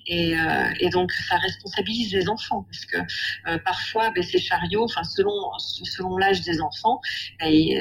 [0.07, 0.35] Et,
[0.81, 6.19] et, donc ça responsabilise les enfants parce que parfois ben, ces chariots, enfin selon selon
[6.19, 7.01] l'âge des enfants,
[7.45, 7.79] et,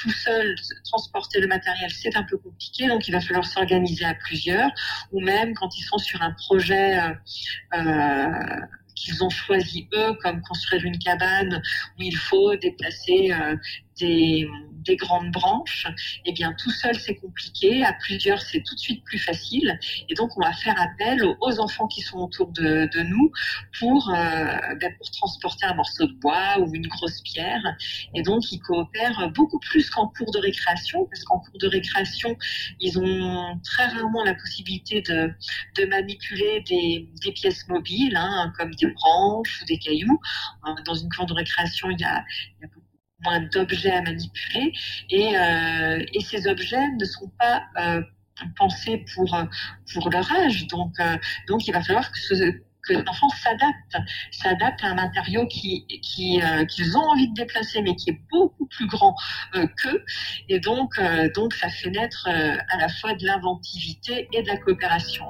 [0.00, 4.14] tout seul transporter le matériel c'est un peu compliqué, donc il va falloir s'organiser à
[4.14, 4.70] plusieurs,
[5.12, 6.98] ou même quand ils sont sur un projet
[9.02, 11.62] qu'ils ont choisi eux, comme construire une cabane
[11.98, 13.56] où il faut déplacer euh,
[13.98, 14.48] des,
[14.84, 15.86] des, grandes branches,
[16.24, 19.78] eh bien tout seul c'est compliqué, à plusieurs c'est tout de suite plus facile.
[20.08, 23.32] Et donc on va faire appel aux enfants qui sont autour de, de nous
[23.78, 27.62] pour, euh, ben, pour transporter un morceau de bois ou une grosse pierre.
[28.14, 32.36] Et donc ils coopèrent beaucoup plus qu'en cours de récréation, parce qu'en cours de récréation,
[32.80, 35.32] ils ont très rarement la possibilité de,
[35.76, 40.20] de manipuler des, des pièces mobiles, hein, comme des branches ou des cailloux.
[40.84, 42.24] Dans une cour de récréation, il y a,
[42.58, 42.68] il y a
[43.24, 44.72] moins d'objets à manipuler
[45.10, 48.02] et, euh, et, ces objets ne sont pas euh,
[48.56, 49.36] pensés pour,
[49.92, 50.66] pour leur âge.
[50.68, 51.16] Donc, euh,
[51.48, 57.04] donc il va falloir que l'enfant s'adapte, s'adapte à un matériau qui, qui, qu'ils ont
[57.04, 59.14] envie de déplacer, mais qui est beaucoup plus grand
[59.52, 60.04] qu'eux.
[60.48, 61.00] Et donc,
[61.36, 65.26] donc, ça fait naître à la fois de l'inventivité et de la coopération.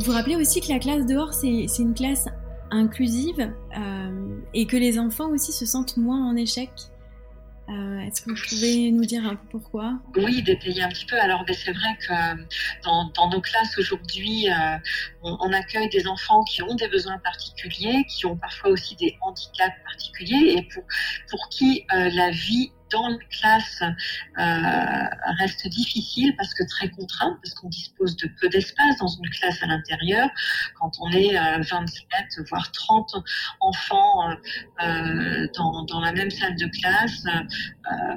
[0.00, 2.26] Vous rappelez aussi que la classe dehors, c'est une classe
[2.70, 6.70] inclusive euh, et que les enfants aussi se sentent moins en échec.
[7.68, 9.98] Euh, est-ce que vous pouvez nous dire un peu pourquoi?
[10.16, 11.20] Oui, détailler un petit peu.
[11.20, 14.46] Alors, ben, c'est vrai que euh, dans, nos classes aujourd'hui,
[15.22, 19.76] on, accueille des enfants qui ont des besoins particuliers, qui ont parfois aussi des handicaps
[19.84, 20.82] particuliers et pour,
[21.28, 27.54] pour qui la vie dans la classe euh, reste difficile parce que très contrainte, parce
[27.54, 30.28] qu'on dispose de peu d'espace dans une classe à l'intérieur.
[30.78, 31.68] Quand on est 27,
[32.38, 33.14] euh, voire 30
[33.60, 34.30] enfants
[34.82, 37.24] euh, dans, dans, la même salle de classe,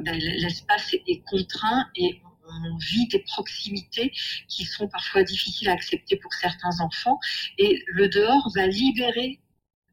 [0.01, 4.12] ben, l'espace est contraint et on vit des proximités
[4.47, 7.19] qui sont parfois difficiles à accepter pour certains enfants.
[7.57, 9.39] Et le dehors va libérer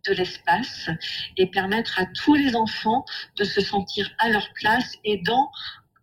[0.06, 0.88] de l'espace
[1.36, 3.04] et permettre à tous les enfants
[3.36, 5.50] de se sentir à leur place et dans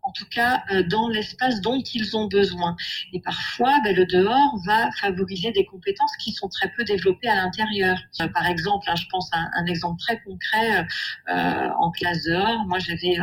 [0.08, 2.76] en tout cas euh, dans l'espace dont ils ont besoin.
[3.12, 7.36] Et parfois, ben, le dehors va favoriser des compétences qui sont très peu développées à
[7.36, 7.98] l'intérieur.
[8.20, 10.86] Euh, par exemple, hein, je pense à un, exemple très concret
[11.28, 12.64] euh, en classe dehors.
[12.66, 13.18] Moi, j'avais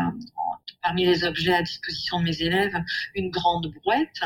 [0.83, 2.79] parmi les objets à disposition de mes élèves
[3.15, 4.21] une grande brouette,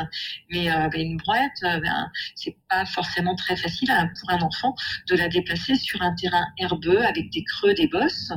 [0.49, 4.75] mais ben, une brouette, ben, c'est pas forcément très facile hein, pour un enfant
[5.07, 8.33] de la déplacer sur un terrain herbeux avec des creux, des bosses.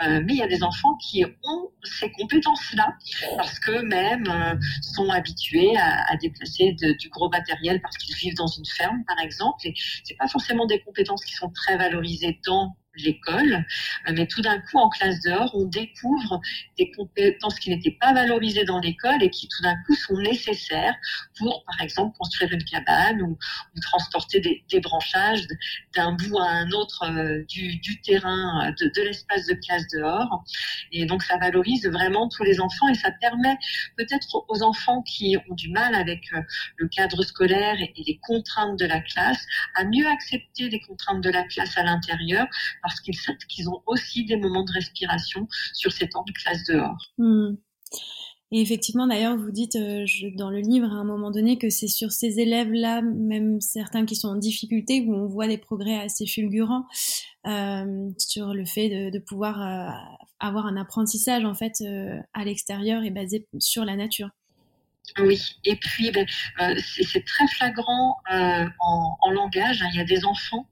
[0.00, 2.94] Mais il y a des enfants qui ont ces compétences-là
[3.36, 8.46] parce que même sont habitués à, à déplacer du gros matériel parce qu'ils vivent dans
[8.46, 9.66] une ferme, par exemple.
[9.66, 9.74] Et
[10.04, 13.64] c'est pas forcément des compétences qui sont très valorisées dans l'école,
[14.08, 16.40] euh, mais tout d'un coup, en classe dehors, on découvre
[16.78, 20.94] des compétences qui n'étaient pas valorisées dans l'école et qui tout d'un coup sont nécessaires
[21.38, 23.38] pour, par exemple, construire une cabane ou,
[23.82, 25.46] transporter des, branchages
[25.94, 30.44] d'un bout à un autre euh, du, terrain, de, de l'espace de classe dehors.
[30.92, 33.56] Et donc, ça valorise vraiment tous les enfants et ça permet
[33.96, 36.40] peut-être aux enfants qui ont du mal avec euh,
[36.76, 41.30] le cadre scolaire et les contraintes de la classe à mieux accepter les contraintes de
[41.30, 42.46] la classe à l'intérieur
[42.86, 46.64] parce qu'ils savent qu'ils ont aussi des moments de respiration sur ces temps de classe
[46.68, 47.12] dehors.
[47.18, 47.56] Hmm.
[48.52, 51.88] Et effectivement, d'ailleurs, vous dites euh, dans le livre à un moment donné que c'est
[51.88, 56.26] sur ces élèves-là, même certains qui sont en difficulté, où on voit des progrès assez
[56.26, 56.84] fulgurants
[57.48, 59.90] euh, sur le fait de, pouvoir euh,
[60.38, 61.82] avoir un apprentissage en fait
[62.34, 64.30] à l'extérieur et basé sur la nature.
[65.18, 66.26] Oui, et puis ben,
[66.60, 69.82] euh, c'est très flagrant euh, en, langage.
[69.82, 69.88] Hein.
[69.92, 70.68] Il y a des enfants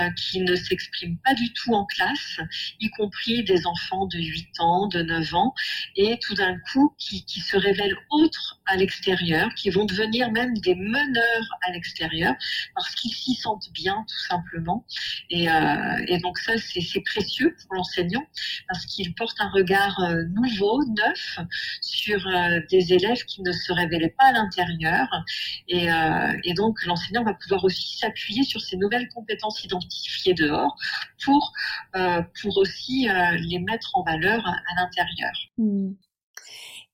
[0.00, 2.40] euh, qui ne s'expriment pas du tout en classe,
[2.80, 5.54] y compris des enfants de 8 ans, de 9 ans,
[5.96, 10.74] et tout d'un coup qui, se révèlent autres à l'extérieur, qui vont devenir même des
[10.74, 12.34] meneurs à l'extérieur,
[12.74, 14.84] parce qu'ils s'y sentent bien, tout simplement.
[15.30, 18.24] Et, euh, donc ça, c'est précieux pour l'enseignant,
[18.68, 21.38] parce qu'il porte un regard euh, nouveau, neuf,
[21.80, 25.08] sur euh, des élèves qui ne se révélaient pas à l'intérieur.
[25.68, 25.88] Et,
[26.54, 30.76] donc l'enseignant va pouvoir aussi s'appuyer sur ces nouvelles compétences identifiées dehors
[31.24, 31.52] pour,
[32.42, 33.08] pour aussi
[33.48, 35.32] les mettre en valeur à, l'intérieur.
[35.56, 35.92] Mmh.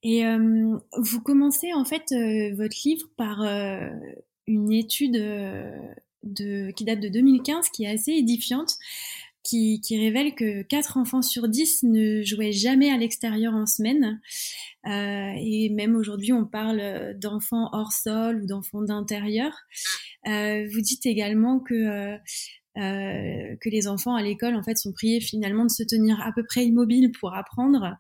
[0.04, 3.88] Et euh, vous commencez en fait euh, votre livre par euh,
[4.46, 8.74] une étude de, qui date de 2015 qui est assez édifiante,
[9.42, 14.20] qui, qui révèle que 4 enfants sur 10 ne jouaient jamais à l'extérieur en semaine.
[14.86, 19.52] et même aujourd'hui, on parle d'enfants hors sol ou d'enfants d'intérieur.
[20.26, 22.18] vous dites également que
[22.76, 26.32] euh, que les enfants à l'école en fait sont priés finalement de se tenir à
[26.32, 27.96] peu près immobiles pour apprendre.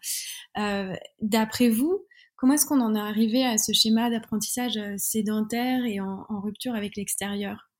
[0.58, 2.04] Euh, D'après vous,
[2.36, 6.40] comment est-ce qu'on en est arrivé à ce schéma d'apprentissage euh, sédentaire et en, en
[6.40, 7.70] rupture avec l'extérieur?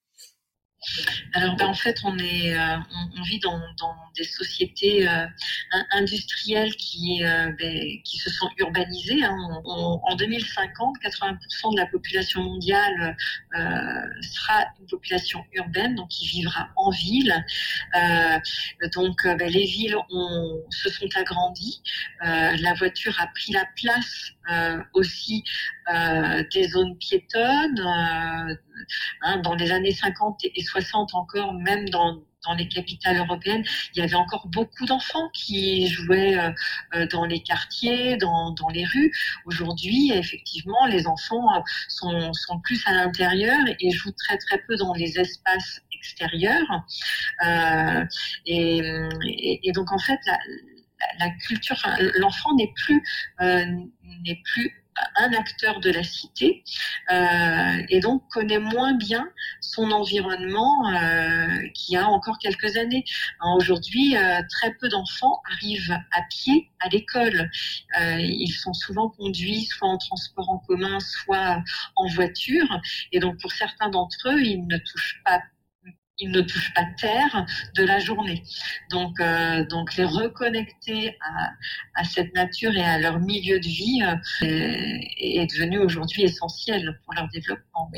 [1.33, 2.77] Alors ben, en fait, on, est, euh,
[3.16, 3.61] on, vit dans,
[4.16, 5.27] des sociétés euh,
[5.92, 9.25] industrielles qui, euh, ben, qui se sont urbanisées.
[9.25, 9.37] Hein.
[9.64, 13.16] en 2050, 80% de la population mondiale
[14.23, 17.44] sera une population urbaine, donc qui vivra en ville.
[18.94, 19.97] donc ben, les villes
[20.70, 21.83] se sont agrandies.
[22.20, 24.33] la voiture a pris la place
[24.92, 25.44] aussi
[26.53, 28.59] des zones piétonnes
[29.22, 34.00] Hein, dans les années 50 et 60 encore, même dans, dans les capitales européennes, il
[34.00, 36.50] y avait encore beaucoup d'enfants qui jouaient euh,
[36.94, 39.12] euh, dans les quartiers, dans, dans les rues.
[39.46, 44.76] Aujourd'hui, effectivement, les enfants euh, sont, sont plus à l'intérieur et jouent très très peu
[44.76, 46.84] dans les espaces extérieurs.
[48.46, 50.20] Et, donc en fait,
[51.18, 51.76] la, culture,
[52.18, 53.02] l'enfant n'est plus
[53.40, 54.84] n'est plus
[55.16, 56.62] un acteur de la cité
[57.11, 59.28] euh, et donc connaît moins bien
[59.61, 63.04] son environnement euh, qu'il y a encore quelques années.
[63.57, 67.50] Aujourd'hui, euh, très peu d'enfants arrivent à pied à l'école.
[68.00, 71.62] Euh, ils sont souvent conduits soit en transport en commun, soit
[71.96, 72.80] en voiture.
[73.12, 75.40] Et donc pour certains d'entre eux, ils ne touchent pas
[76.18, 77.46] ils ne touchent pas terre
[77.77, 78.42] de la journée.
[78.90, 81.50] Donc, euh, donc les reconnecter à,
[81.94, 84.48] à, cette nature et à leur milieu de vie euh,
[85.18, 87.90] est, devenu aujourd'hui essentiel pour leur développement.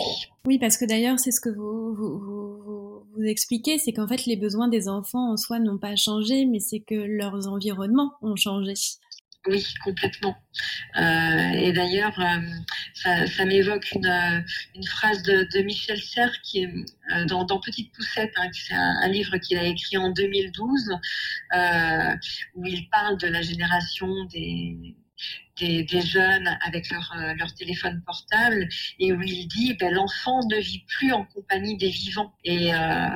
[0.47, 4.69] Oui, parce que d'ailleurs, c'est ce que vous, vous expliquez, c'est qu'en fait, les besoins
[4.69, 8.75] des enfants en soi n'ont pas changé, mais c'est que leurs environnements ont changé.
[9.47, 10.37] Oui, complètement.
[10.97, 16.75] Euh, et d'ailleurs, euh, ça, m'évoque une, euh, phrase de, Michel Serres qui est
[17.27, 20.91] dans, Petite Poussette, hein, c'est un, livre qu'il a écrit en 2012,
[21.55, 22.17] euh,
[22.55, 24.97] où il parle de la génération des
[25.59, 30.41] des, des, jeunes avec leur, euh, leur téléphone portable et où il dit ben, l'enfant
[30.51, 32.33] ne vit plus en compagnie des vivants.
[32.45, 33.09] Et, euh,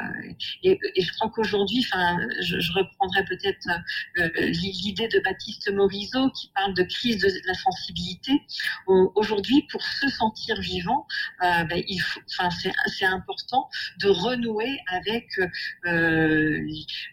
[0.63, 3.69] et, et, je crois qu'aujourd'hui, enfin, je, je, reprendrai peut-être
[4.19, 8.33] euh, l'idée de Baptiste Morisot qui parle de crise de la sensibilité.
[8.87, 11.07] Aujourd'hui, pour se sentir vivant,
[11.43, 12.49] euh, ben, il faut, enfin,
[12.87, 15.27] c'est important de renouer avec
[15.87, 16.67] euh,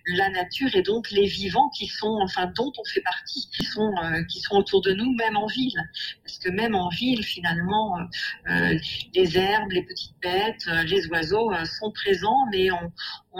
[0.07, 3.93] la nature et donc les vivants qui sont, enfin, dont on fait partie, qui sont,
[4.03, 5.77] euh, qui sont autour de nous même en ville.
[6.23, 8.03] Parce que même en ville, finalement, euh,
[8.49, 8.80] euh,
[9.13, 12.91] les herbes, les petites bêtes, euh, les oiseaux sont présents, mais on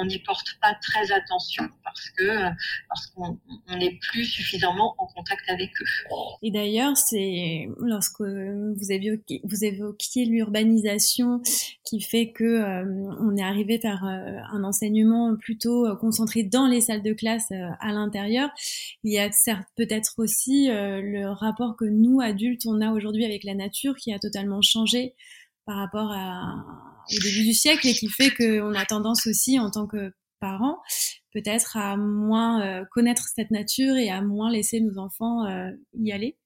[0.06, 2.40] n'y porte pas très attention parce que
[2.90, 3.40] parce qu'on
[3.78, 5.86] n'est plus suffisamment en contact avec eux.
[6.42, 11.42] Et d'ailleurs, c'est lorsque vous évoquiez, vous évoquiez l'urbanisation
[11.84, 12.84] qui fait que
[13.22, 18.50] on est arrivé vers un enseignement plutôt concentré dans les salles de classe à l'intérieur.
[19.04, 19.30] Il y a
[19.76, 24.20] peut-être aussi le rapport que nous, adultes, on a aujourd'hui avec la nature qui a
[24.20, 25.16] totalement changé
[25.68, 29.86] par rapport au début du siècle et qui fait qu'on a tendance aussi, en tant
[29.86, 30.78] que parents,
[31.34, 36.12] peut-être à moins euh, connaître cette nature et à moins laisser nos enfants euh, y
[36.12, 36.38] aller.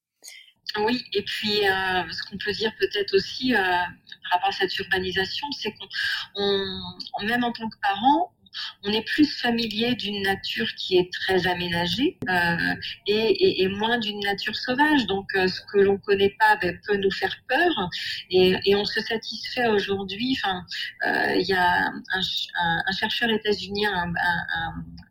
[0.78, 5.48] Oui, et puis euh, ce qu'on peut dire peut-être aussi par rapport à cette urbanisation,
[5.52, 8.34] c'est qu'on, même en tant que parents,
[8.84, 12.76] on est plus familier d'une nature qui est très aménagée euh,
[13.08, 15.06] et, moins d'une nature sauvage.
[15.08, 17.90] Donc, euh, ce que l'on connaît pas ben, peut nous faire peur
[18.30, 20.38] et, on se satisfait aujourd'hui.
[20.40, 20.66] Enfin,
[21.06, 24.12] euh, il y a un, chercheur états-unien,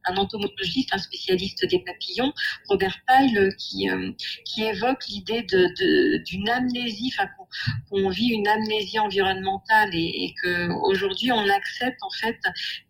[0.04, 2.32] un, entomologiste, un spécialiste des papillons,
[2.68, 3.88] Robert Pyle, qui,
[4.62, 5.42] évoque l'idée
[6.26, 7.28] d'une amnésie, enfin
[8.10, 12.38] vit une amnésie environnementale et, que aujourd'hui on accepte en fait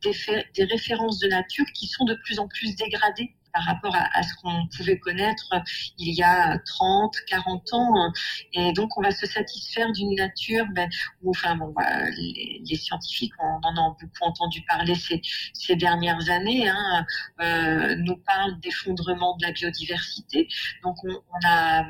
[0.03, 4.35] des références de nature qui sont de plus en plus dégradées par rapport à, ce
[4.35, 5.51] qu'on pouvait connaître
[5.99, 8.13] il y a 30, 40 ans.
[8.53, 10.89] Et donc, on va se satisfaire d'une nature ben,
[11.23, 11.75] où, enfin, bon,
[12.17, 17.07] les, scientifiques, on en a beaucoup entendu parler ces, dernières années, hein,
[17.41, 20.49] euh, nous parlent d'effondrement de la biodiversité.
[20.83, 21.85] Donc, on, a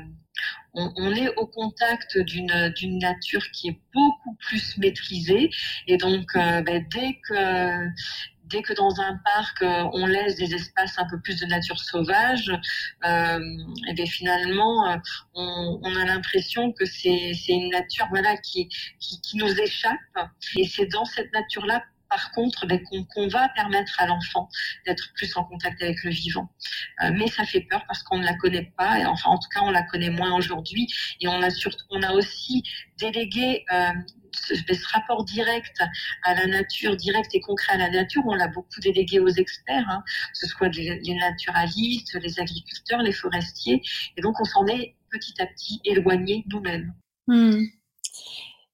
[0.73, 5.49] on, est au contact d'une d'une nature qui est beaucoup plus maîtrisée
[5.87, 7.89] et donc euh, ben, dès que
[8.51, 11.79] dès que dans un parc euh, on laisse des espaces un peu plus de nature
[11.79, 12.51] sauvage,
[13.05, 13.39] euh,
[13.89, 14.97] et bien finalement euh,
[15.33, 19.97] on, a l'impression que c'est une nature voilà qui, qui, qui nous échappe.
[20.57, 24.49] Et c'est dans cette nature là par contre, ben, qu'on va permettre à l'enfant
[24.85, 26.51] d'être plus en contact avec le vivant.
[27.01, 29.47] Euh, mais ça fait peur parce qu'on ne la connaît pas, et enfin en tout
[29.49, 30.87] cas on la connaît moins aujourd'hui,
[31.21, 32.63] et on a aussi
[32.99, 33.91] délégué euh,
[34.33, 35.81] ce, ben, ce, rapport direct
[36.23, 39.87] à la nature, direct et concret à la nature, on l'a beaucoup délégué aux experts,
[39.89, 43.81] hein, que ce soit les, naturalistes, les agriculteurs, les forestiers,
[44.17, 46.93] et donc on s'en est petit à petit éloigné nous-mêmes.
[47.27, 47.63] Hmm.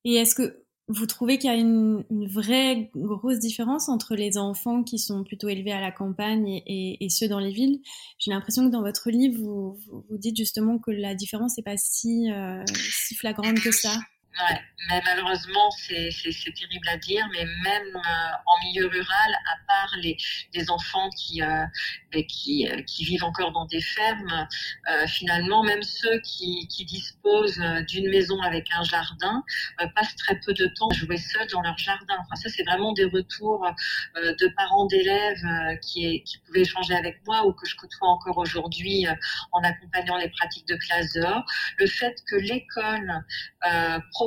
[0.05, 4.83] Et est-ce que vous trouvez qu'il y a une, vraie grosse différence entre les enfants
[4.83, 7.81] qui sont plutôt élevés à la campagne et, ceux dans les villes?
[8.19, 9.79] J'ai l'impression que dans votre livre, vous,
[10.09, 12.63] vous, dites justement que la différence n'est pas si, euh,
[13.05, 13.91] si flagrante que ça.
[14.89, 16.11] Mais malheureusement, c'est
[16.53, 20.17] terrible à dire, mais même euh, en milieu rural, à part les,
[20.69, 21.63] enfants qui, euh,
[22.15, 24.47] euh, qui, vivent encore dans des fermes,
[25.07, 29.43] finalement, même ceux qui, disposent d'une maison avec un jardin
[29.95, 32.15] passent très peu de temps à jouer seuls dans leur jardin.
[32.19, 33.67] Enfin, ça, c'est vraiment des retours
[34.15, 35.43] de parents d'élèves
[35.81, 39.05] qui, qui pouvaient échanger avec moi ou que je côtoie encore aujourd'hui
[39.51, 41.43] en accompagnant les pratiques de classe dehors.
[41.77, 43.23] Le fait que l'école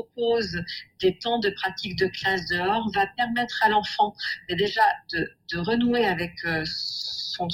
[0.00, 0.58] oposto
[1.00, 4.14] des temps de pratique de classe dehors va permettre à l'enfant
[4.48, 4.82] déjà
[5.12, 7.48] de, renouer avec euh, son,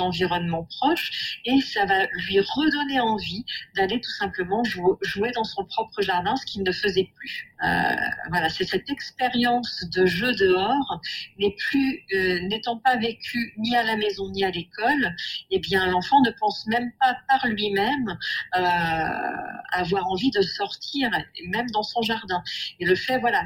[0.00, 6.02] environnement proche et ça va lui redonner envie d'aller tout simplement jouer, dans son propre
[6.02, 7.54] jardin, ce qu'il ne faisait plus.
[7.64, 7.96] Euh,
[8.28, 11.00] voilà, c'est cette expérience de jeu dehors
[11.40, 15.14] euh, n'étant pas vécue ni à la maison ni à l'école,
[15.50, 18.18] eh bien l'enfant ne pense même pas par lui-même
[19.72, 21.10] avoir envie de sortir,
[21.48, 22.42] même dans son jardin.
[22.80, 23.42] Et le fait, voilà,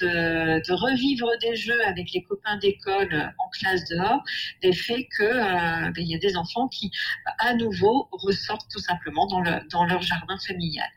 [0.00, 4.22] de, revivre des jeux avec les copains d'école en classe dehors,
[4.62, 6.90] des fait que euh, ben, il y a des enfants qui,
[7.38, 10.88] à nouveau, ressortent tout simplement dans, le, dans leur jardin familial.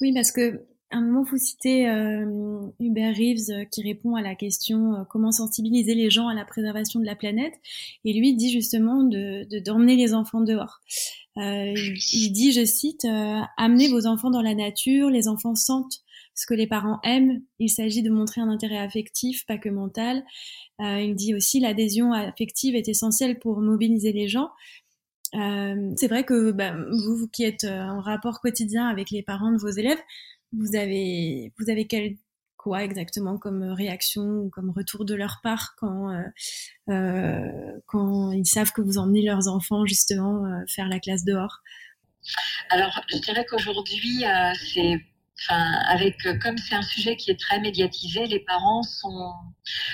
[0.00, 4.36] Oui, parce que un moment, vous citez euh, Hubert Reeves euh, qui répond à la
[4.36, 7.54] question comment sensibiliser les gens à la préservation de la planète.
[8.04, 10.80] Et lui dit justement de d'emmener les enfants dehors.
[11.36, 13.04] il, dit, je cite,
[13.56, 16.02] amenez vos enfants dans la nature, les enfants sentent
[16.36, 17.42] ce que les parents aiment.
[17.58, 20.22] Il s'agit de montrer un intérêt affectif, pas que mental.
[20.80, 24.50] Euh, il dit aussi l'adhésion affective est essentielle pour mobiliser les gens.
[25.34, 29.50] Euh, c'est vrai que bah, vous, qui êtes euh, en rapport quotidien avec les parents
[29.50, 29.98] de vos élèves,
[30.52, 31.88] vous avez, vous avez
[32.56, 36.10] quoi exactement comme réaction ou comme retour de leur part quand,
[36.86, 41.60] quand ils savent que vous emmenez leurs enfants justement faire la classe dehors?
[42.70, 44.24] Alors, je dirais qu'aujourd'hui,
[44.72, 45.00] c'est
[45.48, 49.32] Avec comme c'est un sujet qui est très médiatisé, les parents sont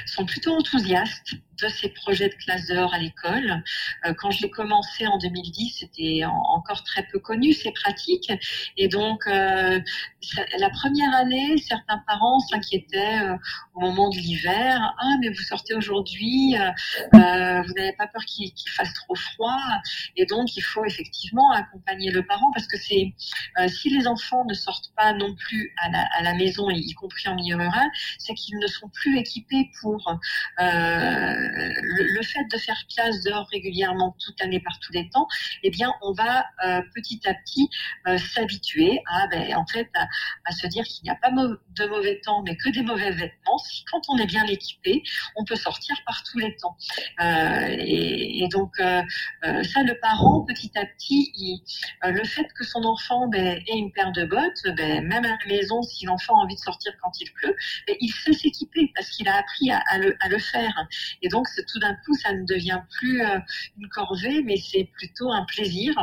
[0.06, 3.62] sont plutôt enthousiastes de ces projets de classe dehors à l'école.
[4.04, 8.32] Euh, quand je l'ai commencé en 2010, c'était encore très peu connu ces pratiques.
[8.76, 9.80] Et donc, euh,
[10.58, 13.36] la première année, certains parents s'inquiétaient euh,
[13.74, 14.94] au moment de l'hiver.
[14.98, 16.56] Ah, mais vous sortez aujourd'hui,
[17.12, 19.60] vous n'avez pas peur qu'il fasse trop froid.
[20.16, 23.14] Et donc, il faut effectivement accompagner le parent parce que c'est
[23.68, 27.56] si les enfants ne sortent pas non plus à la, maison, y compris en milieu
[27.56, 30.18] rural, c'est qu'ils ne sont plus équipés pour
[30.58, 35.26] le, fait de faire classe dehors régulièrement toute l'année par tous les temps,
[35.62, 37.68] eh bien, on va euh, petit à petit
[38.06, 39.88] euh, s'habituer à, ben, en fait,
[40.44, 43.58] à, se dire qu'il n'y a pas de mauvais temps, mais que des mauvais vêtements.
[43.58, 45.02] Si quand on est bien équipé,
[45.36, 46.76] on peut sortir par tous les temps.
[47.20, 51.62] Euh, et, donc, ça, le parent, petit à petit,
[52.02, 56.06] le fait que son enfant ben, ait une paire de bottes, ben, même maison, si
[56.06, 57.54] l'enfant a envie de sortir quand il pleut,
[57.86, 60.86] ben, il sait s'équiper parce qu'il a appris à, le, faire.
[61.22, 63.38] Et donc, tout d'un coup, ça ne devient plus euh,
[63.78, 65.94] une corvée, mais c'est plutôt un plaisir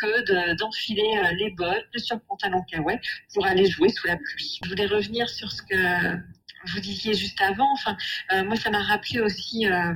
[0.00, 2.98] que d'enfiler euh, les bottes, le surpantalon kawaii
[3.34, 4.58] pour aller jouer sous la pluie.
[4.64, 6.18] Je voulais revenir sur ce que
[6.66, 7.96] vous disiez juste avant, enfin,
[8.32, 9.94] euh, moi, ça m'a rappelé aussi euh,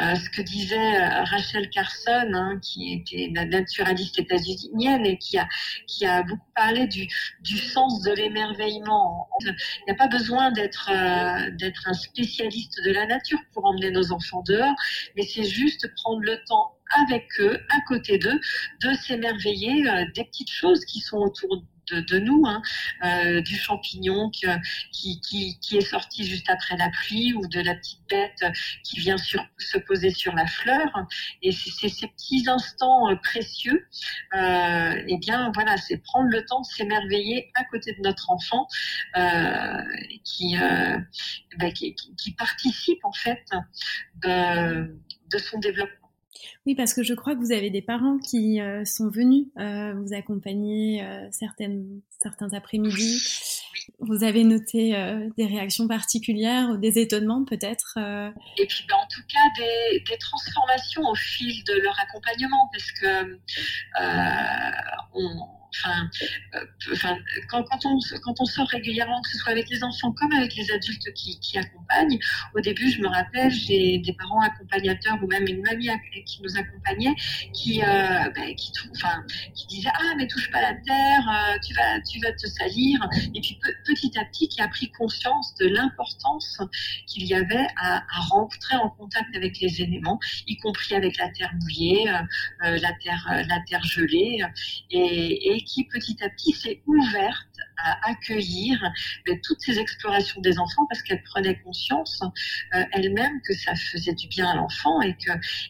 [0.00, 5.46] euh, ce que disait Rachel Carson, hein, qui était naturaliste états-unienne et qui a,
[5.86, 7.06] qui a beaucoup parlé du,
[7.40, 9.28] du sens de l'émerveillement.
[9.40, 9.54] Il
[9.86, 10.90] n'y a pas besoin d'être
[11.56, 14.74] d'être un spécialiste de la nature pour emmener nos enfants dehors,
[15.16, 16.72] mais c'est juste prendre le temps
[17.04, 18.40] avec eux, à côté d'eux,
[18.82, 22.62] de s'émerveiller des petites choses qui sont autour de, nous, hein,
[23.04, 24.46] euh, du champignon qui,
[24.92, 28.44] qui, est sorti juste après la pluie ou de la petite bête
[28.84, 30.88] qui vient sur, se poser sur la fleur.
[31.42, 33.86] Et c'est ces petits instants euh, précieux,
[34.34, 38.66] euh, eh bien voilà, c'est prendre le temps de s'émerveiller à côté de notre enfant
[39.16, 39.82] euh,
[40.24, 40.98] qui, euh,
[41.58, 41.94] ben, qui,
[42.36, 43.44] participe en fait
[44.22, 46.05] de son développement.
[46.66, 49.94] Oui, parce que je crois que vous avez des parents qui euh, sont venus euh,
[49.94, 53.20] vous accompagner euh, certaines, certains après-midi.
[54.00, 54.90] Vous avez noté
[55.36, 57.96] des réactions particulières ou des étonnements peut-être
[58.58, 62.90] Et puis ben, en tout cas des, des, transformations au fil de leur accompagnement parce
[62.92, 63.38] que
[65.14, 65.55] on
[65.86, 66.94] Euh,
[67.48, 71.58] quand, on, sort régulièrement, que ce soit avec les enfants comme avec les adultes qui,
[71.58, 72.18] accompagnent,
[72.54, 75.88] au début, je me rappelle, j'ai des parents accompagnateurs ou même une mamie
[76.26, 77.14] qui nous accompagnait,
[77.52, 78.72] qui, euh, ben, qui,
[79.68, 83.00] disait ah mais touche pas la terre, euh, tu vas, te salir.
[83.34, 86.60] Et puis petit à petit, qui a pris conscience de l'importance
[87.06, 91.52] qu'il y avait à, rentrer en contact avec les éléments, y compris avec la terre
[91.60, 92.10] mouillée,
[92.60, 94.42] la terre, gelée,
[94.90, 98.80] et qui petit à petit s'est ouverte à accueillir
[99.26, 102.22] ben, toutes ces explorations des enfants parce qu'elle prenait conscience
[102.74, 105.16] euh, elle-même que ça faisait du bien à l'enfant et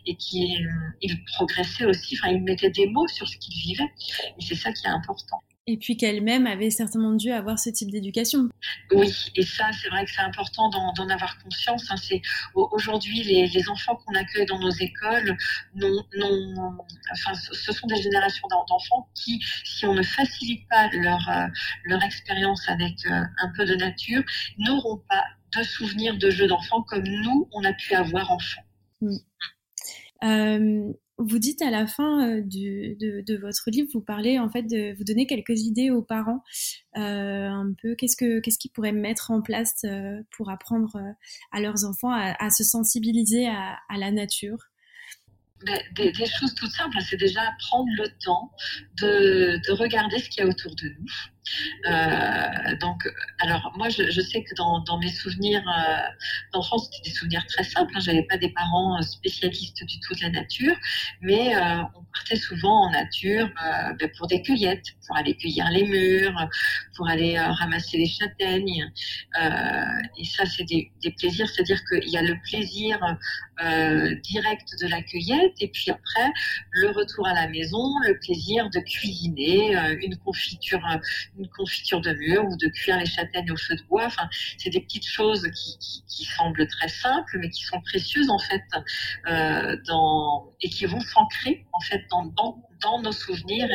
[0.06, 0.68] et qu'il
[1.00, 2.18] il progressait aussi.
[2.18, 3.90] Enfin, il mettait des mots sur ce qu'il vivait
[4.38, 5.42] et c'est ça qui est important.
[5.68, 8.48] Et puis qu'elle-même avait certainement dû avoir ce type d'éducation.
[8.92, 11.90] Oui, et ça, c'est vrai que c'est important d'en avoir conscience.
[11.90, 11.96] Hein.
[11.96, 12.22] C'est
[12.54, 15.36] aujourd'hui les, les, enfants qu'on accueille dans nos écoles,
[15.74, 16.78] non, non,
[17.12, 21.46] enfin, ce sont des générations d'enfants qui, si on ne facilite pas leur euh,
[21.84, 24.22] leur expérience avec euh, un peu de nature,
[24.58, 25.24] n'auront pas
[25.56, 28.62] de souvenirs de jeux d'enfants comme nous on a pu avoir enfant.
[29.00, 29.16] Mm.
[30.24, 34.96] Euh, vous dites à la fin euh, de, votre livre, vous parlez en fait de
[34.96, 36.42] vous donner quelques idées aux parents,
[36.96, 40.98] euh, un peu qu'est-ce que qu'est-ce qu'ils pourraient mettre en place euh, pour apprendre
[41.52, 44.58] à leurs enfants à, se sensibiliser à, la nature?
[45.94, 48.52] Des, choses toutes simples, c'est déjà prendre le temps
[49.00, 51.06] de, de regarder ce qu'il y a autour de nous
[51.88, 55.96] euh, donc, alors moi, je, sais que dans, mes souvenirs euh,
[56.52, 57.92] d'enfance, c'était des souvenirs très simples.
[57.96, 58.00] Hein.
[58.00, 60.74] J'avais pas des parents euh, spécialistes du tout de la nature,
[61.20, 63.48] mais euh, on partait souvent en nature
[63.98, 66.48] ben, pour des cueillettes, pour aller cueillir les murs,
[66.96, 68.90] pour aller ramasser les châtaignes.
[70.18, 72.98] et ça, c'est des, plaisirs, c'est-à-dire qu'il y a le plaisir
[74.22, 76.32] direct de la cueillette, et puis après
[76.70, 80.82] le retour à la maison, le plaisir de cuisiner une confiture
[81.38, 84.06] une confiture de mûre ou de cuire les châtaignes au feu de bois.
[84.06, 84.28] Enfin,
[84.58, 88.62] c'est des petites choses qui, semblent très simples, mais qui sont précieuses en fait,
[89.28, 93.68] euh, dans, et qui vont s'ancrer en fait dans, nos souvenirs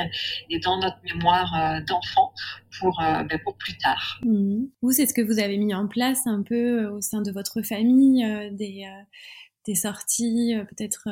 [0.49, 2.34] et, dans notre mémoire euh, d'enfant
[2.80, 4.20] pour, euh, ben, pour plus tard.
[4.24, 4.66] Mmh.
[4.82, 7.62] Vous, c'est ce que vous avez mis en place un peu au sein de votre
[7.62, 11.07] famille, des sorties, peut-être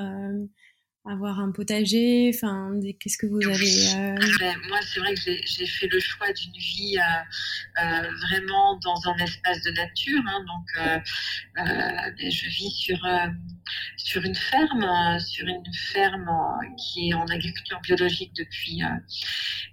[1.09, 4.15] avoir un potager Enfin, qu'est-ce que vous avez euh...
[4.39, 9.09] Ben, moi, c'est vrai que j'ai fait le choix d'une vie euh, euh, vraiment dans
[9.09, 10.21] un espace de nature.
[10.27, 11.01] Hein, donc,
[11.55, 12.99] ben, je vis sur
[13.97, 16.29] sur une ferme, sur une ferme
[16.77, 18.81] qui est en agriculture biologique depuis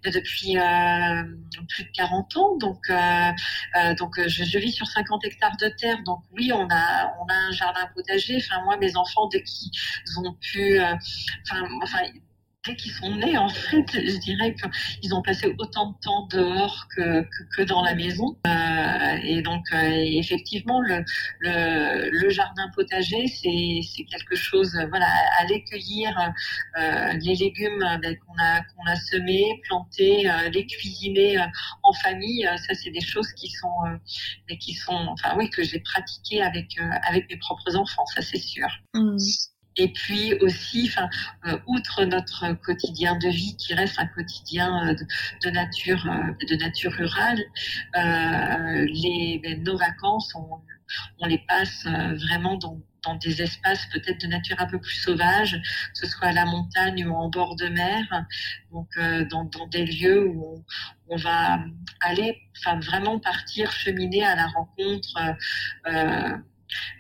[0.05, 0.57] ben, depuis
[1.69, 2.57] plus de 40 ans.
[2.59, 2.91] Donc,
[3.99, 6.03] donc, je, je, vis sur 50 hectares de terre.
[6.05, 8.37] Donc, oui, on a on a un jardin potager.
[8.37, 9.71] Enfin, moi, mes enfants, dès qu'ils
[10.19, 10.81] ont pu
[11.83, 12.03] enfin,
[12.67, 14.55] dès qu'ils sont nés, en fait, je dirais
[15.01, 17.25] qu'ils ont passé autant de temps dehors que,
[17.57, 18.37] que, dans la maison.
[18.47, 21.05] Euh, et donc, euh, effectivement, le,
[21.41, 25.09] le, jardin potager, c'est quelque chose, voilà,
[25.39, 26.33] aller cueillir
[26.79, 31.39] euh, les légumes ben, qu'on a, qu'on a semés, plantés, les cuisiner
[31.83, 33.99] en famille, ça, c'est des choses qui sont,
[34.61, 36.77] qui sont, enfin, oui, que j'ai pratiquées avec,
[37.09, 38.67] avec mes propres enfants, ça, c'est sûr.
[38.95, 39.17] Mmh.
[39.77, 41.09] Et puis aussi, enfin,
[41.47, 44.95] euh, outre notre quotidien de vie qui reste un quotidien euh,
[45.45, 47.39] de, nature, euh, de nature rurale,
[47.95, 50.49] les, ben, nos vacances, on,
[51.21, 55.53] on les passe vraiment dans, dans des espaces peut-être de nature un peu plus sauvage,
[55.53, 58.05] que ce soit à la montagne ou en bord de mer,
[58.73, 58.89] donc
[59.31, 60.65] dans, dans, des lieux où
[61.09, 61.61] on, va
[62.01, 65.37] aller, enfin vraiment partir, cheminer à la rencontre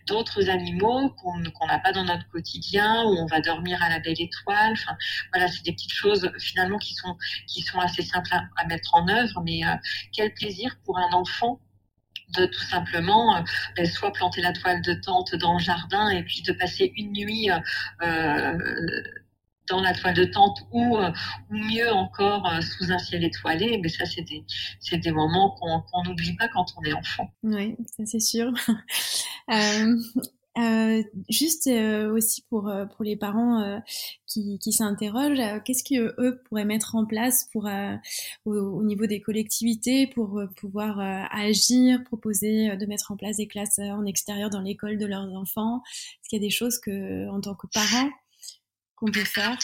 [0.07, 4.21] d'autres animaux qu'on n'a pas dans notre quotidien, où on va dormir à la belle
[4.21, 4.73] étoile.
[4.73, 4.97] Enfin,
[5.33, 9.09] voilà, c'est des petites choses finalement qui sont, qui sont assez simples à, mettre en
[9.09, 9.75] œuvre, mais euh,
[10.13, 11.61] quel plaisir pour un enfant
[12.37, 13.41] de tout simplement euh,
[13.77, 17.13] ben, soit planter la toile de tente dans le jardin et puis de passer une
[17.13, 17.51] nuit
[18.03, 18.59] euh,
[19.69, 21.11] dans la toile de tente ou, euh,
[21.51, 23.79] ou mieux encore euh, sous un ciel étoilé.
[23.83, 24.45] Mais ça, c'est des,
[24.99, 27.31] des moments qu'on n'oublie pas quand on est enfant.
[27.43, 28.53] Oui, ça c'est sûr.
[29.51, 33.83] euh, juste aussi pour pour les parents
[34.27, 37.69] qui, qui s'interrogent, qu'est-ce que eux pourraient mettre en place pour
[38.47, 40.99] au, au, niveau des collectivités pour pouvoir
[41.31, 45.83] agir, proposer de mettre en place des classes en extérieur dans l'école de leurs enfants?
[45.87, 48.11] Est-ce qu'il y a des choses que en tant que parents
[48.97, 49.57] qu'on peut faire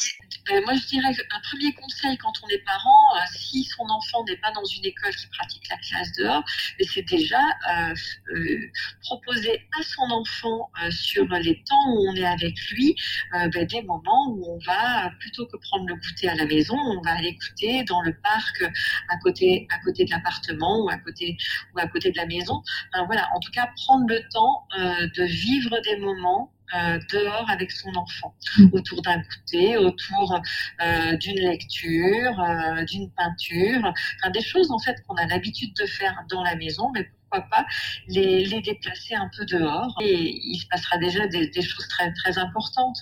[0.49, 4.25] ben, Moi, je dirais un premier conseil quand on est parent, euh, si son enfant
[4.25, 6.45] n'est pas dans une école qui pratique la classe dehors,
[6.81, 7.95] c'est déjà euh,
[8.35, 8.59] euh,
[9.01, 12.95] proposer à son enfant sur les temps où on est avec lui
[13.33, 17.01] ben, des moments où on va, plutôt que prendre le goûter à la maison, on
[17.01, 18.63] va aller goûter dans le parc
[19.09, 21.37] à côté, à côté de l'appartement ou à côté
[21.75, 22.63] ou à côté de la maison.
[23.07, 27.95] voilà, en tout cas, prendre le temps de vivre des moments euh, dehors avec son
[27.97, 28.69] enfant, mm.
[28.73, 30.41] autour d'un goûter, autour
[30.81, 35.87] euh, d'une lecture, euh, d'une peinture, enfin, des choses en fait qu'on a l'habitude de
[35.87, 37.11] faire dans la maison, mais
[37.41, 37.67] pas
[38.09, 42.39] les, les, déplacer un peu dehors et il se passera déjà des, choses très très
[42.39, 43.01] importantes.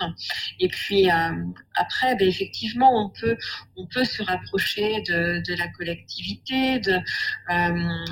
[0.59, 1.33] Et puis euh,
[1.75, 3.37] après, ben, effectivement, on peut
[3.77, 6.79] on peut se rapprocher de, de la collectivité.
[6.81, 6.93] De,
[7.51, 8.05] euh,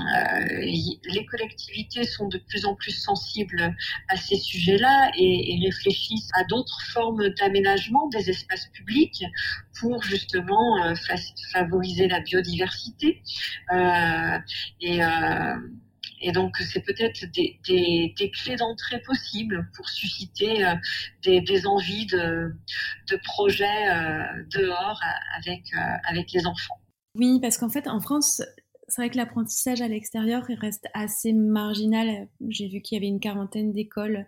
[1.05, 3.75] les collectivités sont de plus en plus sensibles
[4.09, 9.25] à ces sujets-là et, et réfléchissent à d'autres formes d'aménagement des espaces publics
[9.81, 10.95] pour justement euh,
[11.53, 13.23] favoriser la biodiversité
[13.73, 14.39] euh,
[14.81, 15.57] et euh,
[16.21, 17.61] et donc, c'est peut-être des,
[18.33, 20.75] clés d'entrée possibles pour susciter euh,
[21.23, 22.53] des, envies de,
[23.25, 25.01] projets euh, dehors
[25.37, 26.81] avec, euh, avec les enfants.
[27.15, 28.43] Oui, parce qu'en fait, en France,
[28.89, 32.29] c'est vrai que l'apprentissage à l'extérieur reste assez marginal.
[32.49, 34.27] J'ai vu qu'il y avait une quarantaine d'écoles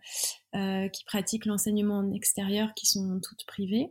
[0.52, 3.90] qui pratiquent l'enseignement en extérieur, qui sont toutes privées.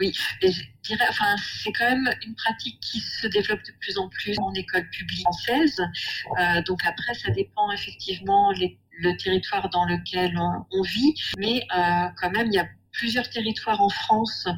[0.00, 4.08] Oui, je dirais, enfin, c'est quand même une pratique qui se développe de plus en
[4.08, 5.78] plus en école publique française.
[6.40, 12.08] Euh, donc après, ça dépend effectivement le territoire dans lequel on, on vit, mais euh,
[12.18, 14.48] quand même, il y a plusieurs territoires en France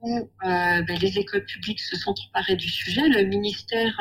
[0.00, 3.08] où euh, ben, les écoles publiques se sont emparées du sujet.
[3.08, 3.94] Le ministère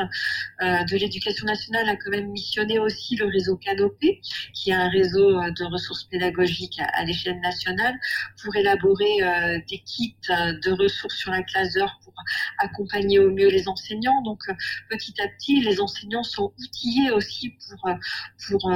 [0.62, 4.22] euh, de l'Éducation nationale a quand même missionné aussi le réseau Canopé,
[4.54, 7.96] qui est un réseau euh, de ressources pédagogiques à, l'échelle nationale,
[8.44, 12.14] pour élaborer euh, des kits de ressources sur la classe d'heure pour
[12.60, 14.22] accompagner au mieux les enseignants.
[14.24, 14.42] Donc
[14.90, 17.90] petit à petit, les enseignants sont outillés aussi pour
[18.48, 18.72] pour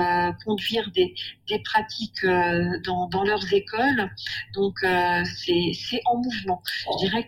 [0.46, 1.14] conduire des,
[1.48, 4.10] des pratiques dans, dans leurs écoles.
[4.54, 4.80] Donc
[5.26, 6.62] c'est en mouvement.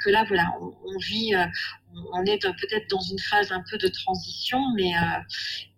[0.04, 1.46] Que là, voilà, on, vit, euh,
[2.14, 5.20] on est peut-être dans une phase un peu de transition, mais euh,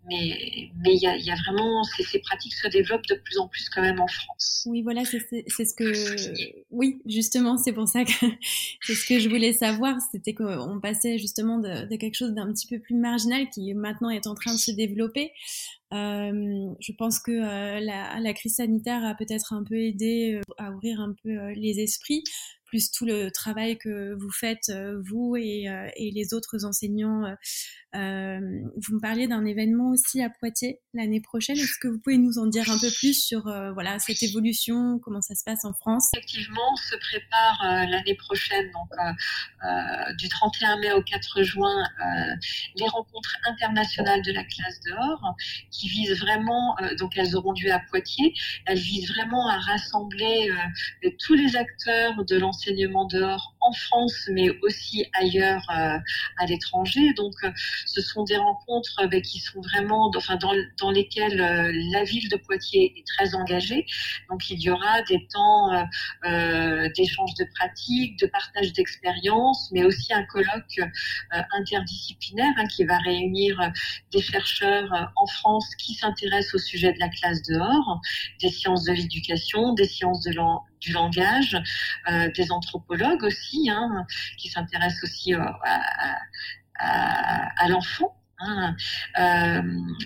[0.08, 3.38] mais mais il y a, y a, vraiment ces, ces, pratiques se développent de plus
[3.38, 4.68] en plus quand même en France.
[4.70, 8.12] Oui, voilà, c'est ce que oui, justement, c'est pour ça que
[8.82, 12.52] c'est ce que je voulais savoir, c'était qu'on passait justement de, de quelque chose d'un
[12.52, 15.32] petit peu plus marginal qui maintenant est en train de se développer.
[15.94, 20.72] Euh, je pense que euh, la, la, crise sanitaire a peut-être un peu aidé à
[20.72, 22.24] ouvrir un peu les esprits
[22.66, 27.24] plus tout le travail que vous faites, euh, vous et, euh, et les autres enseignants.
[27.96, 28.40] Euh,
[28.76, 31.56] vous me parliez d'un événement aussi à Poitiers l'année prochaine.
[31.56, 33.44] Est-ce que vous pouvez nous en dire un peu plus sur
[33.74, 36.10] voilà cette évolution, comment ça se passe en France?
[36.14, 41.88] Effectivement, se prépare l'année prochaine, donc du 31 mai au 4 juin,
[42.76, 45.36] les rencontres internationales de la classe dehors,
[45.72, 48.34] qui visent vraiment, donc elles auront lieu à Poitiers,
[48.66, 50.50] elles visent vraiment à rassembler
[51.26, 55.98] tous les acteurs de l'enseignement enseignement dehors en France, mais aussi ailleurs euh,
[56.38, 57.14] à l'étranger.
[57.14, 57.52] Donc, euh,
[57.86, 61.38] ce sont des rencontres euh, ben, qui sont vraiment, enfin, dans, dans lesquelles
[61.92, 63.86] la ville de Poitiers est très engagée.
[64.30, 65.72] Donc, il y aura des temps
[66.96, 70.80] d'échange de pratiques, de partage d'expériences, mais aussi un colloque
[71.32, 73.60] interdisciplinaire hein, qui va réunir
[74.12, 78.00] des chercheurs en France qui s'intéressent au sujet de la classe dehors,
[78.42, 80.32] des sciences de l'éducation, des sciences de
[80.86, 81.58] du langage,
[82.10, 84.06] euh, des anthropologues aussi, hein,
[84.38, 85.42] qui s'intéressent aussi euh,
[86.80, 88.76] à, l'enfant Hein.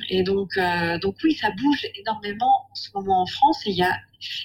[0.10, 0.52] et donc,
[1.02, 3.98] donc oui, ça bouge énormément en ce moment en France et il y a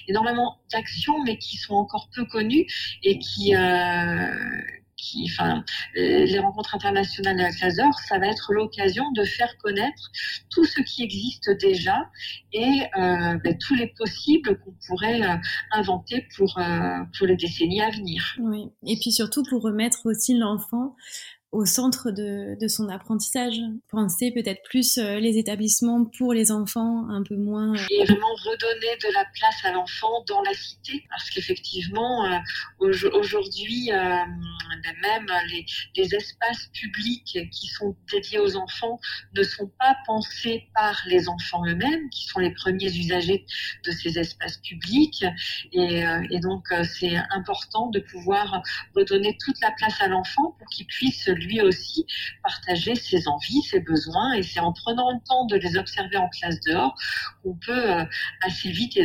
[0.07, 2.65] énormément d'actions, mais qui sont encore peu connues
[3.03, 3.53] et qui,
[5.25, 5.63] enfin,
[5.97, 7.75] euh, les rencontres internationales de la classe
[8.07, 10.11] ça va être l'occasion de faire connaître
[10.49, 12.09] tout ce qui existe déjà
[12.53, 15.35] et euh, ben, tous les possibles qu'on pourrait euh,
[15.71, 16.59] inventer pour,
[17.17, 18.35] pour les décennies à venir.
[18.39, 20.95] Oui, et puis surtout pour remettre aussi l'enfant
[21.55, 23.55] au centre de, son apprentissage.
[23.89, 27.73] Penser peut-être plus euh, les établissements pour les enfants, un peu moins.
[27.73, 32.37] Euh, Et vraiment redonner de la place à l'enfant dans la cité, parce qu'effectivement, euh,
[32.79, 33.91] aujourd'hui,
[35.01, 38.99] même les, les, espaces publics qui sont dédiés aux enfants
[39.35, 43.45] ne sont pas pensés par les enfants eux-mêmes, qui sont les premiers usagers
[43.85, 45.25] de ces espaces publics.
[45.71, 48.61] Et, et donc, c'est important de pouvoir
[48.95, 52.05] redonner toute la place à l'enfant pour qu'il puisse lui aussi
[52.43, 54.33] partager ses envies, ses besoins.
[54.33, 56.95] Et c'est en prenant le temps de les observer en classe dehors
[57.43, 58.03] qu'on peut euh,
[58.41, 58.97] assez vite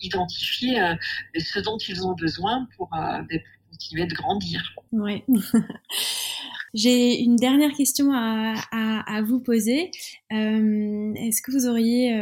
[0.00, 0.94] identifier euh,
[1.38, 4.62] ce dont ils ont besoin pour, euh, ben, continuer de grandir.
[4.92, 5.22] Oui.
[6.74, 9.90] J'ai une dernière question à, à, vous poser.
[10.30, 12.12] est-ce que vous auriez,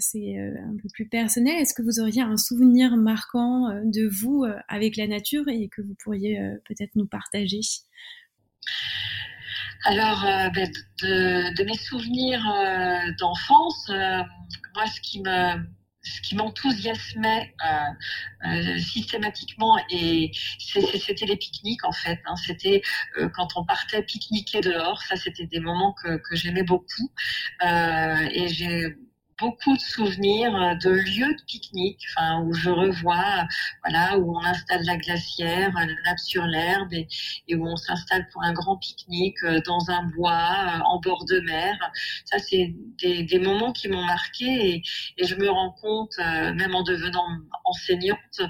[0.00, 4.96] c'est un peu plus personnel, est-ce que vous auriez un souvenir marquant de vous avec
[4.96, 7.60] la nature et que vous pourriez peut-être nous partager?
[9.84, 10.70] Alors, euh, ben,
[11.02, 14.22] de, mes souvenirs euh, d'enfance, euh,
[14.74, 17.54] moi, ce qui m'enthousiasmait
[18.78, 22.18] systématiquement et c'était les pique-niques en fait.
[22.26, 22.36] Hein.
[22.36, 22.82] C'était
[23.34, 27.10] quand on partait pique-niquer dehors, ça c'était des moments que, j'aimais beaucoup
[29.38, 33.46] beaucoup de souvenirs euh, de lieux de pique-nique, enfin, où je revois,
[33.84, 37.06] voilà, où on installe la glacière, la nappe sur l'herbe et,
[37.54, 41.40] où on s'installe pour un grand pique-nique euh, dans un bois, euh, en bord de
[41.40, 41.76] mer.
[42.24, 44.82] Ça, c'est des, des, moments qui m'ont marqué
[45.16, 47.26] et, je me rends compte, même en devenant
[47.64, 48.40] enseignante,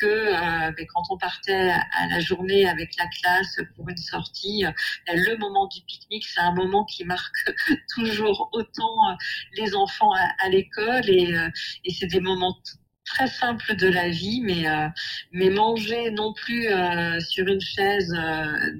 [0.00, 0.32] que
[0.72, 4.64] ben, quand on partait à la journée avec la classe pour une sortie,
[5.06, 7.36] ben, le moment du pique-nique, c'est un moment qui marque
[7.94, 9.16] toujours autant
[9.56, 10.12] les enfants
[10.48, 11.48] l'école et, euh,
[11.84, 12.56] et c'est des moments
[13.04, 14.88] très simples de la vie, mais euh,
[15.32, 18.12] mais manger non plus euh, sur une chaise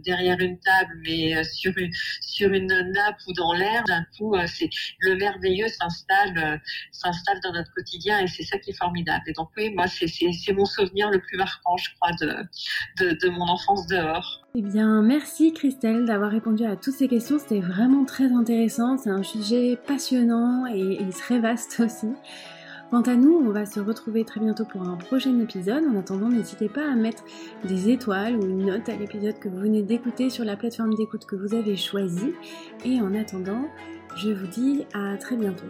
[0.05, 4.71] derrière une table, mais sur une sur une nappe ou dans l'air, d'un coup, c'est
[5.01, 6.61] le merveilleux s'installe
[6.93, 9.25] s'installe dans notre quotidien et c'est ça qui est formidable.
[9.27, 13.29] Et donc oui, moi c'est c'est mon souvenir le plus marquant, je crois, de de,
[13.29, 14.45] mon enfance dehors.
[14.57, 17.39] Eh bien, merci Christelle d'avoir répondu à toutes ces questions.
[17.39, 18.97] C'était vraiment très intéressant.
[18.99, 22.09] C'est un sujet passionnant et très vaste aussi.
[22.95, 25.83] Quant à nous, on va se retrouver très bientôt pour un prochain épisode.
[25.85, 27.25] En attendant, n'hésitez pas à mettre
[27.65, 31.27] des étoiles ou une note à l'épisode que vous venez d'écouter sur la plateforme d'écoute
[31.27, 32.35] que vous avez choisie.
[32.85, 33.67] Et en attendant,
[34.15, 35.67] je vous dis à très bientôt.